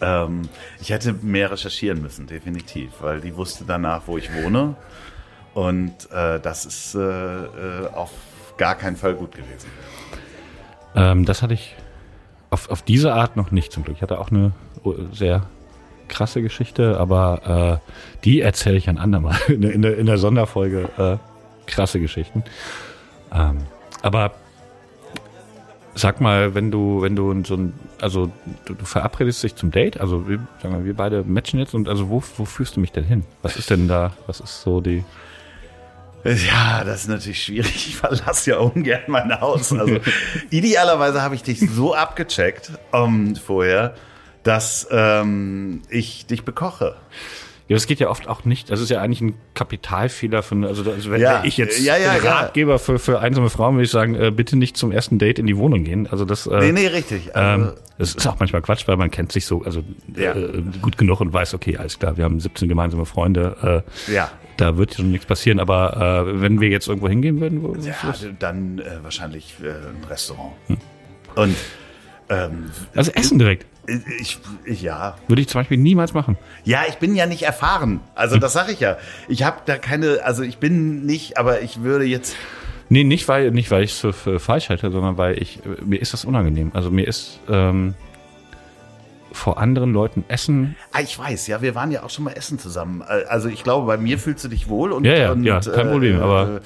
[0.00, 0.48] Ähm,
[0.80, 4.76] ich hätte mehr recherchieren müssen, definitiv, weil die wusste danach, wo ich wohne.
[5.54, 8.10] Und äh, das ist äh, äh, auf
[8.58, 9.70] gar keinen Fall gut gewesen.
[10.94, 11.76] Ähm, das hatte ich
[12.50, 13.96] auf, auf diese Art noch nicht zum Glück.
[13.96, 14.52] Ich hatte auch eine
[15.12, 15.46] sehr
[16.08, 20.18] krasse Geschichte, aber äh, die erzähle ich ein andermal in, der- in, der, in der
[20.18, 20.88] Sonderfolge.
[20.98, 21.16] Äh,
[21.70, 22.44] krasse Geschichten.
[23.34, 23.58] Ähm,
[24.02, 24.32] aber
[25.98, 28.30] Sag mal, wenn du, wenn du so ein, also
[28.66, 31.88] du, du verabredest dich zum Date, also wir, sagen wir, wir beide matchen jetzt und
[31.88, 33.24] also wo, wo führst du mich denn hin?
[33.40, 35.04] Was ist denn da, was ist so die,
[36.24, 37.74] Ja, das ist natürlich schwierig.
[37.88, 39.72] Ich verlasse ja ungern mein Haus.
[39.72, 39.96] Also
[40.50, 43.94] idealerweise habe ich dich so abgecheckt um, vorher,
[44.46, 46.94] dass ähm, ich dich bekoche.
[47.68, 48.70] Ja, das geht ja oft auch nicht.
[48.70, 52.12] Das ist ja eigentlich ein Kapitalfehler von, also, also wenn Ja, ich jetzt ja, ja.
[52.14, 55.46] Ratgeber für, für einsame Frauen würde ich sagen, äh, bitte nicht zum ersten Date in
[55.46, 56.06] die Wohnung gehen.
[56.06, 57.34] Also das, äh, Nee, nee, richtig.
[57.34, 59.82] Also, ähm, das ist auch manchmal Quatsch, weil man kennt sich so, also
[60.14, 64.30] äh, gut genug und weiß, okay, alles klar, wir haben 17 gemeinsame Freunde, äh, Ja.
[64.58, 65.58] da wird schon nichts passieren.
[65.58, 67.94] Aber äh, wenn wir jetzt irgendwo hingehen würden, wo, ja,
[68.38, 70.52] dann äh, wahrscheinlich äh, ein Restaurant.
[71.34, 71.56] Und
[72.28, 73.66] ähm, also Essen direkt,
[74.20, 76.36] ich, ich, ja, würde ich zum Beispiel niemals machen.
[76.64, 78.00] Ja, ich bin ja nicht erfahren.
[78.14, 78.96] Also das sage ich ja.
[79.28, 82.36] Ich habe da keine, also ich bin nicht, aber ich würde jetzt.
[82.88, 85.82] Nee, nicht weil, nicht weil ich es für, für falsch halte, sondern weil ich, äh,
[85.84, 86.70] mir ist das unangenehm.
[86.74, 87.94] Also mir ist ähm,
[89.32, 92.58] vor anderen Leuten Essen Ah, ich weiß, ja, wir waren ja auch schon mal essen
[92.58, 93.02] zusammen.
[93.02, 95.60] Äh, Also ich glaube, bei mir fühlst du dich wohl und Ja, ja, und, ja,
[95.60, 96.60] kein Problem, aber- äh,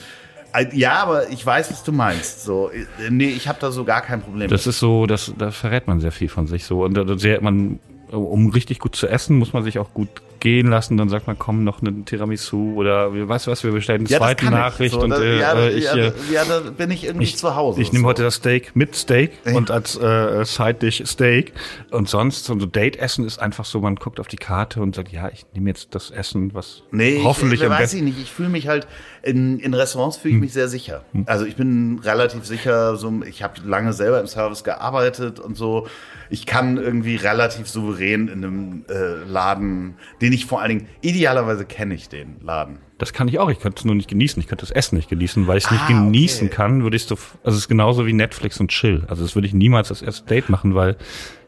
[0.72, 2.44] ja, aber ich weiß, was du meinst.
[2.44, 4.48] So, äh, nee, ich habe da so gar kein Problem.
[4.48, 6.84] Das ist so, das, da verrät man sehr viel von sich so.
[6.84, 7.78] Und da- sehr, man,
[8.10, 10.08] um richtig gut zu essen, muss man sich auch gut
[10.40, 10.96] gehen lassen.
[10.96, 14.18] Dann sagt man, komm, noch eine Tiramisu oder weißt du was, wir bestellen eine ja,
[14.18, 14.98] zweite Nachricht ich.
[14.98, 17.80] So, und äh, ja, äh, ich, äh, ja, da bin ich irgendwie ich, zu Hause.
[17.80, 18.08] Ich nehme so.
[18.08, 21.52] heute das Steak mit Steak und als äh, Side-Dish Steak.
[21.90, 25.28] Und sonst, so Date-Essen ist einfach so, man guckt auf die Karte und sagt, ja,
[25.28, 27.98] ich nehme jetzt das Essen, was Nee, hoffentlich ich, am weiß besten.
[27.98, 28.18] ich nicht.
[28.22, 28.88] Ich fühle mich halt
[29.22, 31.04] in, in Restaurants fühle ich mich sehr sicher.
[31.26, 32.96] Also ich bin relativ sicher.
[32.96, 35.86] So, ich habe lange selber im Service gearbeitet und so.
[36.30, 41.64] Ich kann irgendwie relativ souverän in einem äh, Laden, den ich vor allen Dingen idealerweise
[41.64, 42.78] kenne ich den Laden.
[42.98, 43.50] Das kann ich auch.
[43.50, 44.40] Ich könnte es nur nicht genießen.
[44.40, 46.56] Ich könnte das Essen nicht genießen, weil ich es nicht Ah, genießen okay.
[46.56, 46.82] kann.
[46.82, 47.14] Würde ich so.
[47.42, 49.04] Also es ist genauso wie Netflix und Chill.
[49.08, 50.96] Also das würde ich niemals als erstes Date machen, weil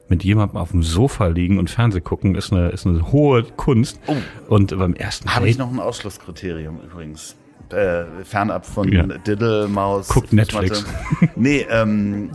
[0.08, 3.98] mit jemandem auf dem Sofa liegen und Fernseh gucken ist eine ist eine hohe Kunst.
[4.06, 4.16] Oh.
[4.48, 7.36] Und beim ersten Habe ich noch ein Ausschlusskriterium übrigens.
[7.72, 9.04] Äh, fernab von Ja.
[9.06, 10.08] Diddle, Maus.
[10.08, 10.84] Guckt Netflix.
[11.36, 12.30] Nee, ähm,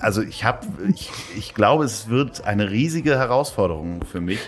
[0.00, 4.38] also ich habe, ich, ich glaube, es wird eine riesige Herausforderung für mich,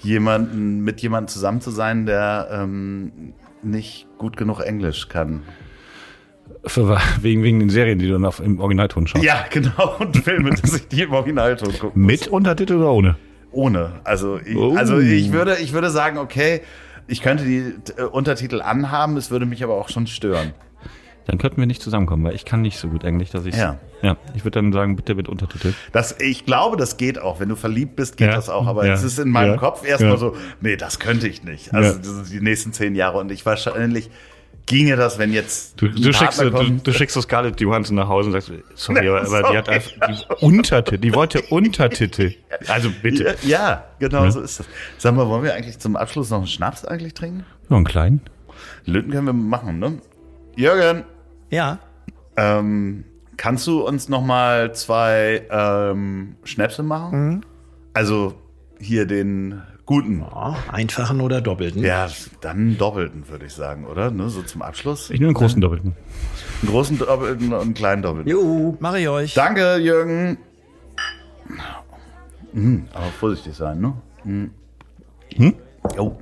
[0.00, 5.42] jemanden mit jemandem zusammen zu sein, der ähm, nicht gut genug Englisch kann.
[6.66, 9.24] für, wegen wegen den Serien, die du dann auf, im Originalton schaust.
[9.24, 9.96] Ja, genau.
[9.98, 12.10] Und Filme, dass ich die im Originalton gucken muss.
[12.12, 13.16] Mit Untertitel oder ohne?
[13.50, 14.00] Ohne.
[14.04, 14.74] Also ich, Oh.
[14.76, 16.60] also ich würde, ich würde sagen, okay,
[17.08, 20.52] ich könnte die äh, Untertitel anhaben, es würde mich aber auch schon stören.
[21.26, 23.80] Dann könnten wir nicht zusammenkommen, weil ich kann nicht so gut Englisch, dass ich Ja.
[24.00, 24.16] ja.
[24.36, 25.72] Ich würde dann sagen, bitte mit Untertitel.
[25.90, 27.40] Das, ich glaube, das geht auch.
[27.40, 28.36] Wenn du verliebt bist, geht Ja.
[28.36, 28.68] das auch.
[28.68, 28.94] Aber Ja.
[28.94, 29.56] es ist in meinem.
[29.56, 31.74] Kopf erstmal so, nee, das könnte ich nicht.
[31.74, 31.98] Also
[32.30, 33.18] die nächsten zehn Jahre.
[33.18, 34.08] Und ich wahrscheinlich
[34.66, 38.26] ginge das, wenn jetzt Du, du, schickst, du, du schickst so Scarlett Johansson nach Hause
[38.28, 39.44] und sagst, sorry, Nee, aber, aber sorry.
[39.52, 42.34] die hat einfach die Untertitel, die wollte Untertitel.
[42.68, 43.36] Also bitte.
[43.42, 44.66] ja, ja, genau so ist das.
[44.98, 47.44] Sag mal, wollen wir eigentlich zum Abschluss noch einen Schnaps eigentlich trinken?
[47.68, 48.20] Nur einen kleinen.
[48.84, 49.98] Löten können wir machen, ne?
[50.56, 51.04] Jürgen,
[51.50, 51.78] Ja.
[52.36, 53.04] ähm,
[53.36, 57.44] kannst du uns noch mal zwei ähm, Schnäpse machen?
[57.92, 58.34] Also
[58.80, 60.22] hier den guten.
[60.22, 61.82] Oh, einfachen oder doppelten?
[61.82, 62.08] Ja,
[62.40, 64.10] dann doppelten, würde ich sagen, oder?
[64.10, 65.10] Ne, so zum Abschluss.
[65.10, 65.94] Ich nehme einen großen Doppelten.
[66.62, 68.30] Einen großen doppelten und einen kleinen doppelten.
[68.30, 69.34] Jo, mache ich euch.
[69.34, 70.38] Danke, Jürgen.
[72.52, 73.94] Mhm, aber vorsichtig sein, ne?
[74.24, 74.50] Mhm.
[75.36, 75.54] Hm?
[75.98, 76.16] Oh.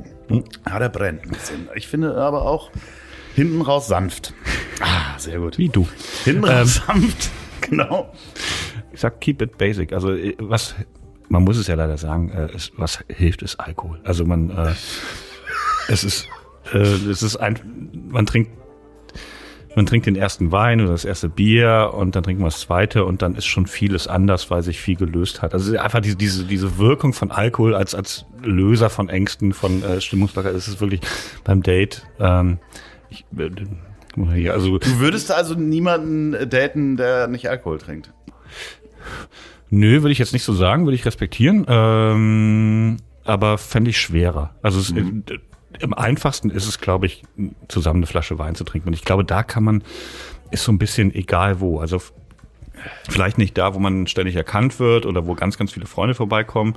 [0.67, 1.69] Ja, der brennt ein bisschen.
[1.75, 2.71] Ich finde aber auch
[3.35, 4.35] hinten raus sanft.
[4.81, 5.59] Ah, sehr gut.
[5.59, 5.87] Wie du.
[6.25, 7.31] Hinten raus sanft.
[7.61, 8.13] Genau.
[8.93, 9.95] Ich sag, keep it basic.
[9.95, 10.75] Also äh, was,
[11.29, 14.01] man muss es ja leider sagen, äh, es, was hilft, ist Alkohol.
[14.05, 14.73] Also man, äh,
[15.89, 16.27] es ist,
[16.73, 18.51] äh, es ist ein, man trinkt,
[19.77, 23.05] man trinkt den ersten Wein oder das erste Bier und dann trinkt man das zweite
[23.05, 25.53] und dann ist schon vieles anders, weil sich viel gelöst hat.
[25.53, 30.01] Also einfach diese, diese, diese Wirkung von Alkohol als, als Löser von Ängsten, von äh,
[30.01, 31.01] Stimmungsbarkeit, ist es wirklich
[31.43, 32.59] beim Date, ähm,
[33.11, 38.13] ich, äh, also Du würdest also niemanden daten, der nicht Alkohol trinkt.
[39.75, 41.67] Nö, würde ich jetzt nicht so sagen, würde ich respektieren.
[41.69, 44.55] Ähm, aber fände ich schwerer.
[44.63, 45.39] Also es, äh,
[45.81, 47.25] im einfachsten ist es, glaube ich,
[47.67, 48.89] zusammen eine Flasche Wein zu trinken.
[48.89, 49.83] Und ich glaube, da kann man,
[50.53, 51.81] ist so ein bisschen egal wo.
[51.81, 52.01] Also
[53.09, 56.77] vielleicht nicht da, wo man ständig erkannt wird oder wo ganz, ganz viele Freunde vorbeikommen.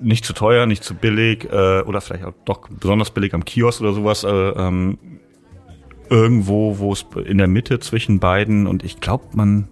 [0.00, 3.80] Nicht zu teuer, nicht zu billig äh, oder vielleicht auch doch besonders billig am Kiosk
[3.80, 4.24] oder sowas.
[4.24, 4.98] Äh, ähm,
[6.10, 9.68] irgendwo, wo es in der Mitte zwischen beiden und ich glaube, man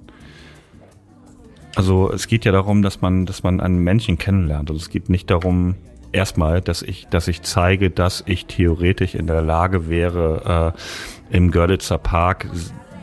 [1.77, 4.71] also es geht ja darum, dass man, dass man ein Männchen kennenlernt.
[4.71, 5.77] Also es geht nicht darum,
[6.11, 10.75] erstmal, dass ich, dass ich zeige, dass ich theoretisch in der Lage wäre,
[11.31, 12.49] äh, im Görlitzer Park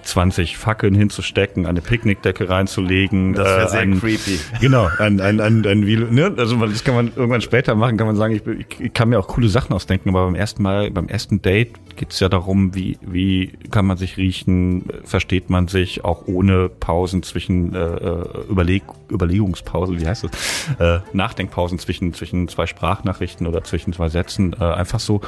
[0.03, 3.33] 20 Fackeln hinzustecken, eine Picknickdecke reinzulegen.
[3.33, 4.39] Das wäre äh, sehr ein, creepy.
[4.61, 6.33] Genau, ein, ein, ein, ein, wie, ne?
[6.37, 9.19] also das kann man irgendwann später machen, kann man sagen, ich, ich, ich kann mir
[9.19, 12.97] auch coole Sachen ausdenken, aber beim ersten Mal, beim ersten Date geht's ja darum, wie,
[13.01, 18.83] wie kann man sich riechen, versteht man sich auch ohne Pausen zwischen äh, äh Überleg,
[19.09, 20.31] Überlegungspausen, wie heißt das?
[20.79, 25.21] Äh, Nachdenkpausen zwischen, zwischen zwei Sprachnachrichten oder zwischen zwei Sätzen, äh, einfach so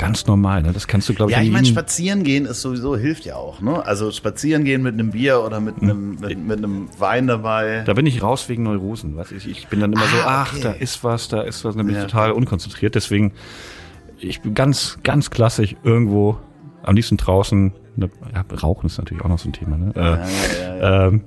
[0.00, 0.72] ganz normal, ne?
[0.72, 3.60] Das kannst du, glaube ich, Ja, ich meine, spazieren gehen ist sowieso, hilft ja auch,
[3.60, 3.84] ne?
[3.84, 7.82] Also spazieren gehen mit einem Bier oder mit einem, mit, mit einem Wein dabei.
[7.86, 9.16] Da bin ich raus wegen Neurosen.
[9.16, 10.62] Was ich, ich bin dann immer so, Ah, ach, okay.
[10.62, 12.00] da ist was, da ist was, dann bin Ja.
[12.02, 12.94] ich total unkonzentriert.
[12.94, 13.32] Deswegen,
[14.18, 16.38] ich bin ganz, ganz klassisch irgendwo,
[16.82, 17.72] am liebsten draußen.
[17.96, 19.76] Ne, ja, Rauchen ist natürlich auch noch so ein Thema.
[19.76, 19.92] Ne?
[19.94, 21.06] Äh, Ja, ja, ja.
[21.08, 21.20] ähm, äh,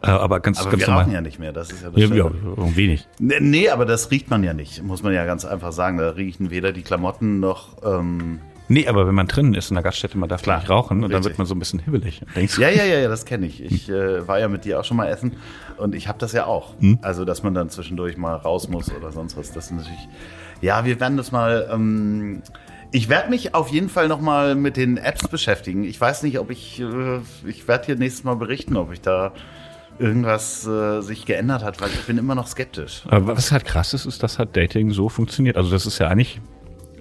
[0.00, 1.04] aber ganz, Aber ganz wir normal.
[1.04, 2.30] rauchen ja nicht mehr, das ist ja das ja, ja,
[2.76, 3.08] wenig.
[3.18, 5.98] Nee, nee, aber das riecht man ja nicht, muss man ja ganz einfach sagen.
[5.98, 7.76] Da riechen weder die Klamotten noch.
[7.84, 8.40] Ähm,
[8.70, 11.10] Nee, aber wenn man drinnen ist in der Gaststätte, man darf Klar, nicht rauchen und
[11.10, 12.20] dann wird man so ein bisschen hibbelig.
[12.36, 13.62] Denkst du, ja, ja, ja, ja, das kenne ich.
[13.62, 15.36] Ich äh, war ja mit dir auch schon mal essen
[15.78, 16.74] und ich habe das ja auch.
[17.00, 19.52] Also, dass man dann zwischendurch mal raus muss oder sonst was.
[19.52, 20.08] Das ist natürlich.
[20.60, 21.66] Ja, wir werden das mal.
[21.72, 22.42] Ähm,
[22.92, 25.84] ich werde mich auf jeden Fall noch mal mit den Apps beschäftigen.
[25.84, 26.78] Ich weiß nicht, ob ich.
[26.80, 29.32] Äh, ich werde hier nächstes Mal berichten, ob ich da
[29.98, 33.02] irgendwas äh, sich geändert hat, weil ich bin immer noch skeptisch.
[33.08, 35.56] Aber was halt krass ist, ist, dass halt Dating so funktioniert.
[35.56, 36.40] Also das ist ja eigentlich,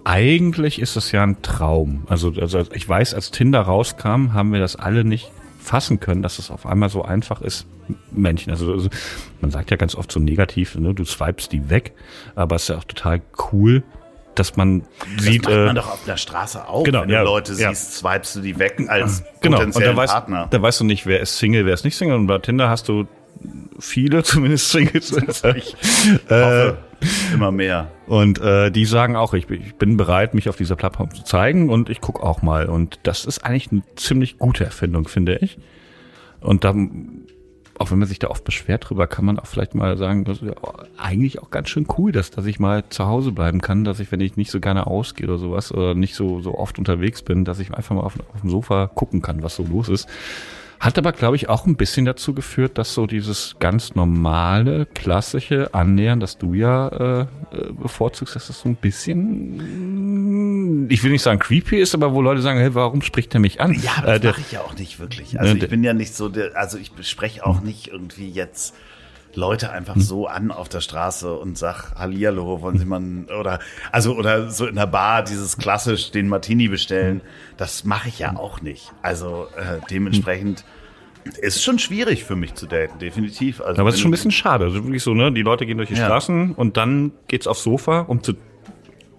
[0.03, 2.03] eigentlich ist das ja ein Traum.
[2.07, 6.39] Also, also ich weiß, als Tinder rauskam, haben wir das alle nicht fassen können, dass
[6.39, 7.67] es auf einmal so einfach ist,
[8.11, 8.51] Männchen.
[8.51, 8.89] Also, also
[9.41, 11.93] man sagt ja ganz oft so negativ, ne, du swipest die weg,
[12.35, 13.21] aber es ist ja auch total
[13.51, 13.83] cool,
[14.39, 14.83] dass man
[15.19, 16.83] sieht, das macht man äh, doch auf der Straße auch.
[16.83, 17.69] genau, Wenn du ja, Leute ja.
[17.69, 19.57] siehst, swipest du die weg als genau.
[19.57, 20.47] Und potenziellen da weißt, Partner.
[20.49, 22.15] da weißt du nicht, wer ist Single, wer ist nicht Single.
[22.15, 23.05] Und bei Tinder hast du
[23.79, 25.11] viele zumindest Singles.
[25.55, 25.75] Ich
[26.29, 26.77] hoffe,
[27.33, 27.91] immer mehr.
[28.07, 31.23] Und äh, die sagen auch, ich, bin- ich bin bereit, mich auf dieser Plattform zu
[31.23, 32.67] zeigen und ich gucke auch mal.
[32.67, 35.59] Und das ist eigentlich eine ziemlich gute Erfindung, finde ich.
[36.39, 37.26] Und dann,
[37.79, 40.41] auch wenn man sich da oft beschwert drüber, kann man auch vielleicht mal sagen, das
[40.41, 40.55] ist ja
[40.97, 44.11] eigentlich auch ganz schön cool, dass, dass ich mal zu Hause bleiben kann, dass ich,
[44.11, 47.45] wenn ich nicht so gerne ausgehe oder sowas, oder nicht so, so oft unterwegs bin,
[47.45, 50.07] dass ich einfach mal auf, auf dem Sofa gucken kann, was so los ist.
[50.79, 55.73] Hat aber, glaube ich, auch ein bisschen dazu geführt, dass so dieses ganz normale, klassische
[55.73, 57.25] Annähern, das du ja äh, äh,
[57.71, 58.75] bevorzugst, dass das so ein
[59.87, 63.39] bisschen, ich will nicht sagen creepy ist, aber wo Leute sagen, hey, warum spricht er
[63.39, 63.73] mich an?
[63.73, 65.39] Ja, Äh, das der- mache ich ja auch nicht wirklich.
[65.39, 68.75] Also Ne, ich bin ja nicht so der, also ich bespreche auch nicht irgendwie jetzt
[69.37, 70.01] Leute einfach Hm.
[70.01, 73.59] so an auf der Straße und sag, Hallihallo, wollen Sie mal, ein- oder,
[73.91, 77.21] also, oder so in der Bar dieses klassisch den Martini bestellen.
[77.55, 78.91] Das mache ich ja auch nicht.
[79.01, 80.65] Also, äh, dementsprechend
[81.41, 83.61] ist schon schwierig für mich zu daten, definitiv.
[83.61, 84.65] Also, aber es ist schon ein bisschen schade.
[84.65, 85.31] Also wirklich so, ne?
[85.31, 86.05] Die Leute gehen durch die Ja.
[86.05, 88.33] Straßen und dann geht's aufs Sofa, um zu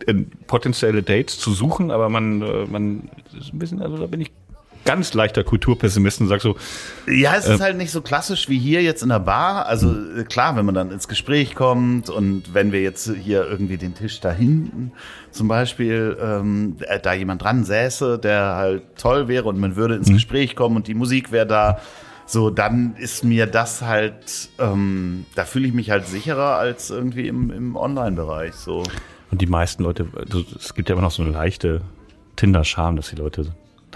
[0.07, 0.15] äh,
[0.47, 4.31] potenzielle Dates zu suchen, aber man, äh, man ist ein bisschen, also da bin ich
[4.85, 6.57] ganz leichter Kulturpessimist und sag so,
[7.07, 9.67] Ja, es Äh, ist halt nicht so klassisch wie hier jetzt in der Bar.
[9.67, 13.77] Also äh, klar, wenn man dann ins Gespräch kommt und wenn wir jetzt hier irgendwie
[13.77, 14.93] den Tisch da hinten
[15.31, 19.95] zum Beispiel, ähm, äh, da jemand dran säße, der halt toll wäre und man würde
[19.97, 21.81] ins Gespräch kommen und die Musik wäre da,
[22.27, 27.29] so dann ist mir das halt, ähm, da fühle ich mich halt sicherer als irgendwie
[27.29, 28.55] im, im Online-Bereich.
[28.55, 28.83] So.
[29.31, 31.83] Und die meisten Leute, also es gibt ja immer noch so eine leichte
[32.37, 33.47] Tinder-Charme, dass die Leute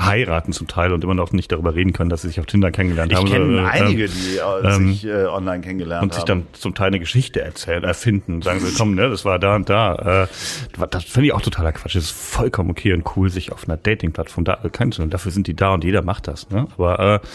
[0.06, 2.70] heiraten zum Teil und immer noch nicht darüber reden können, dass sie sich auf Tinder
[2.70, 3.26] kennengelernt Ich haben.
[3.28, 6.44] kenne Äh, einige, äh, die äh, ähm, sich äh, online kennengelernt und sich haben.
[6.44, 9.68] dann zum Teil eine Geschichte erzählen, erfinden, sagen sie, komm, ne, das war da und
[9.68, 10.24] da.
[10.24, 11.94] Äh, das finde ich auch totaler Quatsch.
[11.96, 15.10] Das ist vollkommen okay und cool, sich auf einer Dating-Plattform da kennenzulernen.
[15.10, 16.50] Dafür sind die da und jeder macht das.
[16.50, 16.66] Ne?
[16.76, 17.26] Aber äh,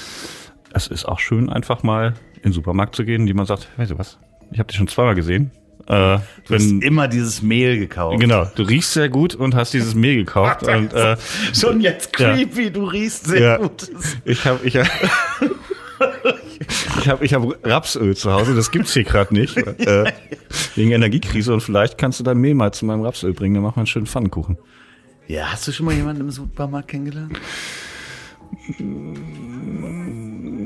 [0.73, 3.91] es ist auch schön, einfach mal in den Supermarkt zu gehen, die man sagt, weißt
[3.91, 4.17] du was,
[4.51, 5.51] ich habe dich schon zweimal gesehen.
[5.87, 8.19] Äh, Du hast wenn, immer dieses Mehl gekauft.
[8.19, 10.63] genau, du riechst sehr gut und hast dieses Mehl gekauft.
[10.63, 11.15] und, äh,
[11.53, 12.33] Schon jetzt Ja.
[12.33, 13.57] creepy, du riechst sehr Ja.
[13.57, 13.89] gut.
[14.25, 14.87] Ich habe ich hab,
[17.01, 19.55] ich hab, ich hab Rapsöl zu Hause, das gibt's hier gerade nicht.
[19.79, 20.11] Äh,
[20.75, 23.75] wegen Energiekrise und vielleicht kannst du dein Mehl mal zu meinem Rapsöl bringen, dann machen
[23.75, 24.57] wir einen schönen Pfannkuchen.
[25.27, 27.37] Ja, hast du schon mal jemanden im Supermarkt kennengelernt?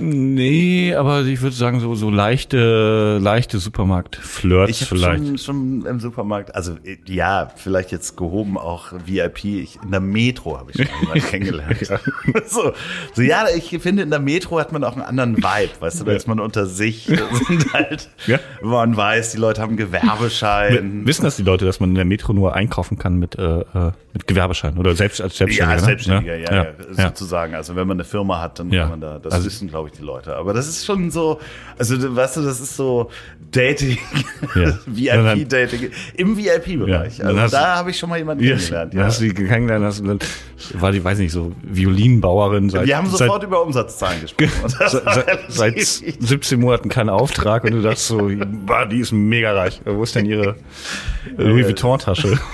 [0.02, 5.26] Nee, aber ich würde sagen, so, so leichte, leichte Supermarkt-Flirts Ich habe vielleicht.
[5.26, 9.45] schon, schon im Supermarkt, also äh, ja, vielleicht jetzt gehoben auch VIP.
[9.45, 11.78] Ich, in der Metro habe ich schon jemanden kennengelernt.
[12.47, 12.74] so,
[13.14, 16.06] so, ja, ich finde, in der Metro hat man auch einen anderen Vibe, weißt du,
[16.06, 17.06] da ist man unter sich.
[17.47, 18.39] Sind halt, Ja.
[18.62, 21.06] man weiß, die Leute haben Gewerbeschein.
[21.06, 23.91] Wissen das die Leute, dass man in der Metro nur einkaufen kann mit, äh, äh,
[24.14, 25.72] mit Gewerbeschein oder selbst als Ja, Selbstständiger?
[25.74, 25.86] als ne?
[25.86, 27.08] Selbstständiger, ja, ja, ja.
[27.10, 27.56] sozusagen.
[27.56, 28.82] Also wenn man eine Firma hat, dann Ja.
[28.84, 30.36] kann man da, das Also- wissen, glaube ich, ich, die Leute.
[30.36, 31.39] Aber das ist schon so,
[31.78, 33.10] also weißt du, das ist so
[33.52, 33.98] Dating,
[34.56, 34.78] Ja.
[34.86, 37.18] VIP-Dating im VIP-Bereich.
[37.18, 38.94] Ja, also da habe ich schon mal jemanden kennengelernt.
[38.94, 40.20] Dann hast du die kennengelernt, hast, dann
[40.76, 44.50] war die, weiß nicht, so Violinbauerin seit, Wir haben seit, sofort über Umsatzzahlen gesprochen.
[44.68, 45.06] Seit, seit,
[45.60, 48.30] relativ- seit 17 Monaten keinen Auftrag und du dachtest so,
[48.66, 49.82] bah, die ist mega reich.
[49.86, 50.56] Wo ist denn ihre
[51.38, 52.39] Louis Vuitton-Tasche?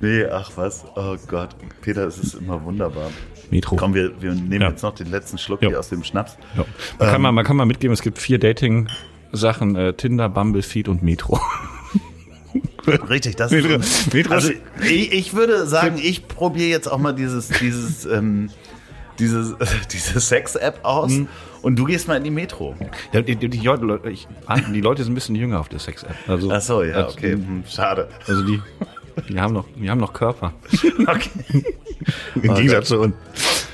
[0.00, 0.84] Nee, ach was.
[0.94, 1.50] Oh Gott.
[1.80, 3.10] Peter, es ist immer wunderbar.
[3.50, 3.76] Metro.
[3.76, 4.68] Komm, wir, wir nehmen Ja.
[4.70, 5.68] jetzt noch den letzten Schluck Ja.
[5.70, 6.36] hier aus dem Schnaps.
[6.56, 6.64] Ja.
[6.98, 10.88] Man, kann mal, man kann mal mitgeben, es gibt vier Dating-Sachen, äh, Tinder, Bumble, Feed
[10.88, 11.40] und Metro.
[13.08, 14.12] Richtig, das Metro- ist.
[14.14, 14.50] Metro also,
[14.82, 18.50] ich, ich würde sagen, ich probiere jetzt auch mal dieses, dieses, ähm,
[19.18, 19.54] dieses,
[19.92, 21.12] diese Sex-App aus
[21.62, 22.74] und du gehst mal in die Metro.
[23.12, 24.26] Ja, die, die, die, Leute, ich,
[24.72, 26.16] die Leute sind ein bisschen jünger auf der Sex-App.
[26.26, 27.32] Also, Ach so, ja, okay.
[27.32, 28.08] Hm, Schade.
[28.26, 28.62] Also die,
[29.28, 30.52] die haben noch, die haben noch Körper.
[31.06, 31.64] Okay.
[32.36, 33.14] Im Gegensatz zu uns.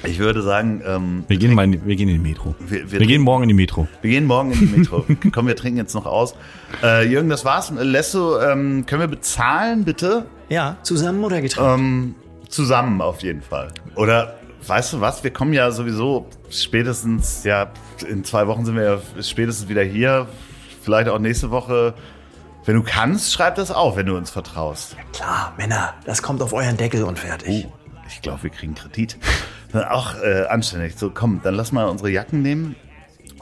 [0.06, 2.54] Ich würde sagen, ähm, Wir gehen mal in die, wir gehen in die Metro.
[2.60, 3.88] Wir- Wir, wir- gehen morgen in die Metro.
[4.02, 5.04] wir gehen morgen in die Metro.
[5.32, 6.34] Komm, wir trinken jetzt noch aus.
[6.82, 7.70] Äh, Jürgen, das war's.
[7.76, 10.26] Lesso, ähm, können wir bezahlen, bitte?
[10.48, 11.78] Ja, zusammen oder getrennt?
[11.80, 12.14] Ähm,
[12.48, 13.68] zusammen auf jeden Fall.
[13.96, 14.36] Oder
[14.66, 15.24] weißt du was?
[15.24, 17.70] Wir kommen ja sowieso spätestens, ja,
[18.08, 20.26] in zwei Wochen sind wir ja spätestens wieder hier.
[20.82, 21.94] Vielleicht auch nächste Woche.
[22.66, 24.96] Wenn du kannst, schreib das auf, wenn du uns vertraust.
[25.12, 27.66] Klar, Männer, das kommt auf euren Deckel und fertig.
[27.66, 27.72] Oh,
[28.08, 29.16] ich glaube, wir kriegen Kredit.
[29.74, 30.94] Auch äh, anständig.
[30.96, 32.76] So, komm, dann lass mal unsere Jacken nehmen.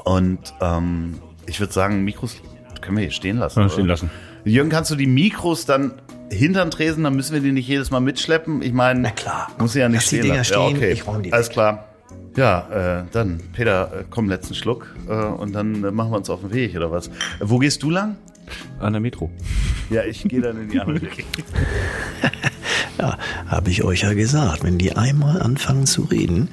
[0.04, 2.36] Und ähm, ich würde sagen, Mikros
[2.80, 3.60] können wir hier stehen lassen.
[3.60, 4.10] Ja, stehen lassen.
[4.44, 5.92] Jürgen, kannst du die Mikros dann
[6.30, 8.62] hintern tresen, dann müssen wir die nicht jedes Mal mitschleppen.
[8.62, 9.48] Ich meine, Na klar.
[9.58, 10.52] muss sie ja nicht Lass die stehen Dinger lassen.
[10.52, 10.92] stehen, ja, okay.
[10.92, 11.52] ich räum die Alles weg.
[11.52, 11.88] klar.
[12.34, 16.30] Ja, äh, dann, Peter, äh, komm, letzten Schluck äh, und dann äh, machen wir uns
[16.30, 17.08] auf den Weg, oder was?
[17.08, 17.10] Äh,
[17.42, 18.16] wo gehst du lang?
[18.80, 19.30] An der Metro.
[19.90, 21.26] Ja, ich gehe dann in die andere Richtung.
[22.99, 24.64] Ja, habe ich euch ja gesagt.
[24.64, 26.49] Wenn die einmal anfangen zu reden,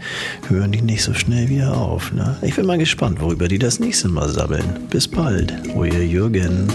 [0.48, 2.12] hören die nicht so schnell wieder auf.
[2.12, 2.38] Ne?
[2.42, 4.80] Ich bin mal gespannt, worüber die das nächste Mal sabbeln.
[4.90, 6.68] Bis bald, euer Jürgen.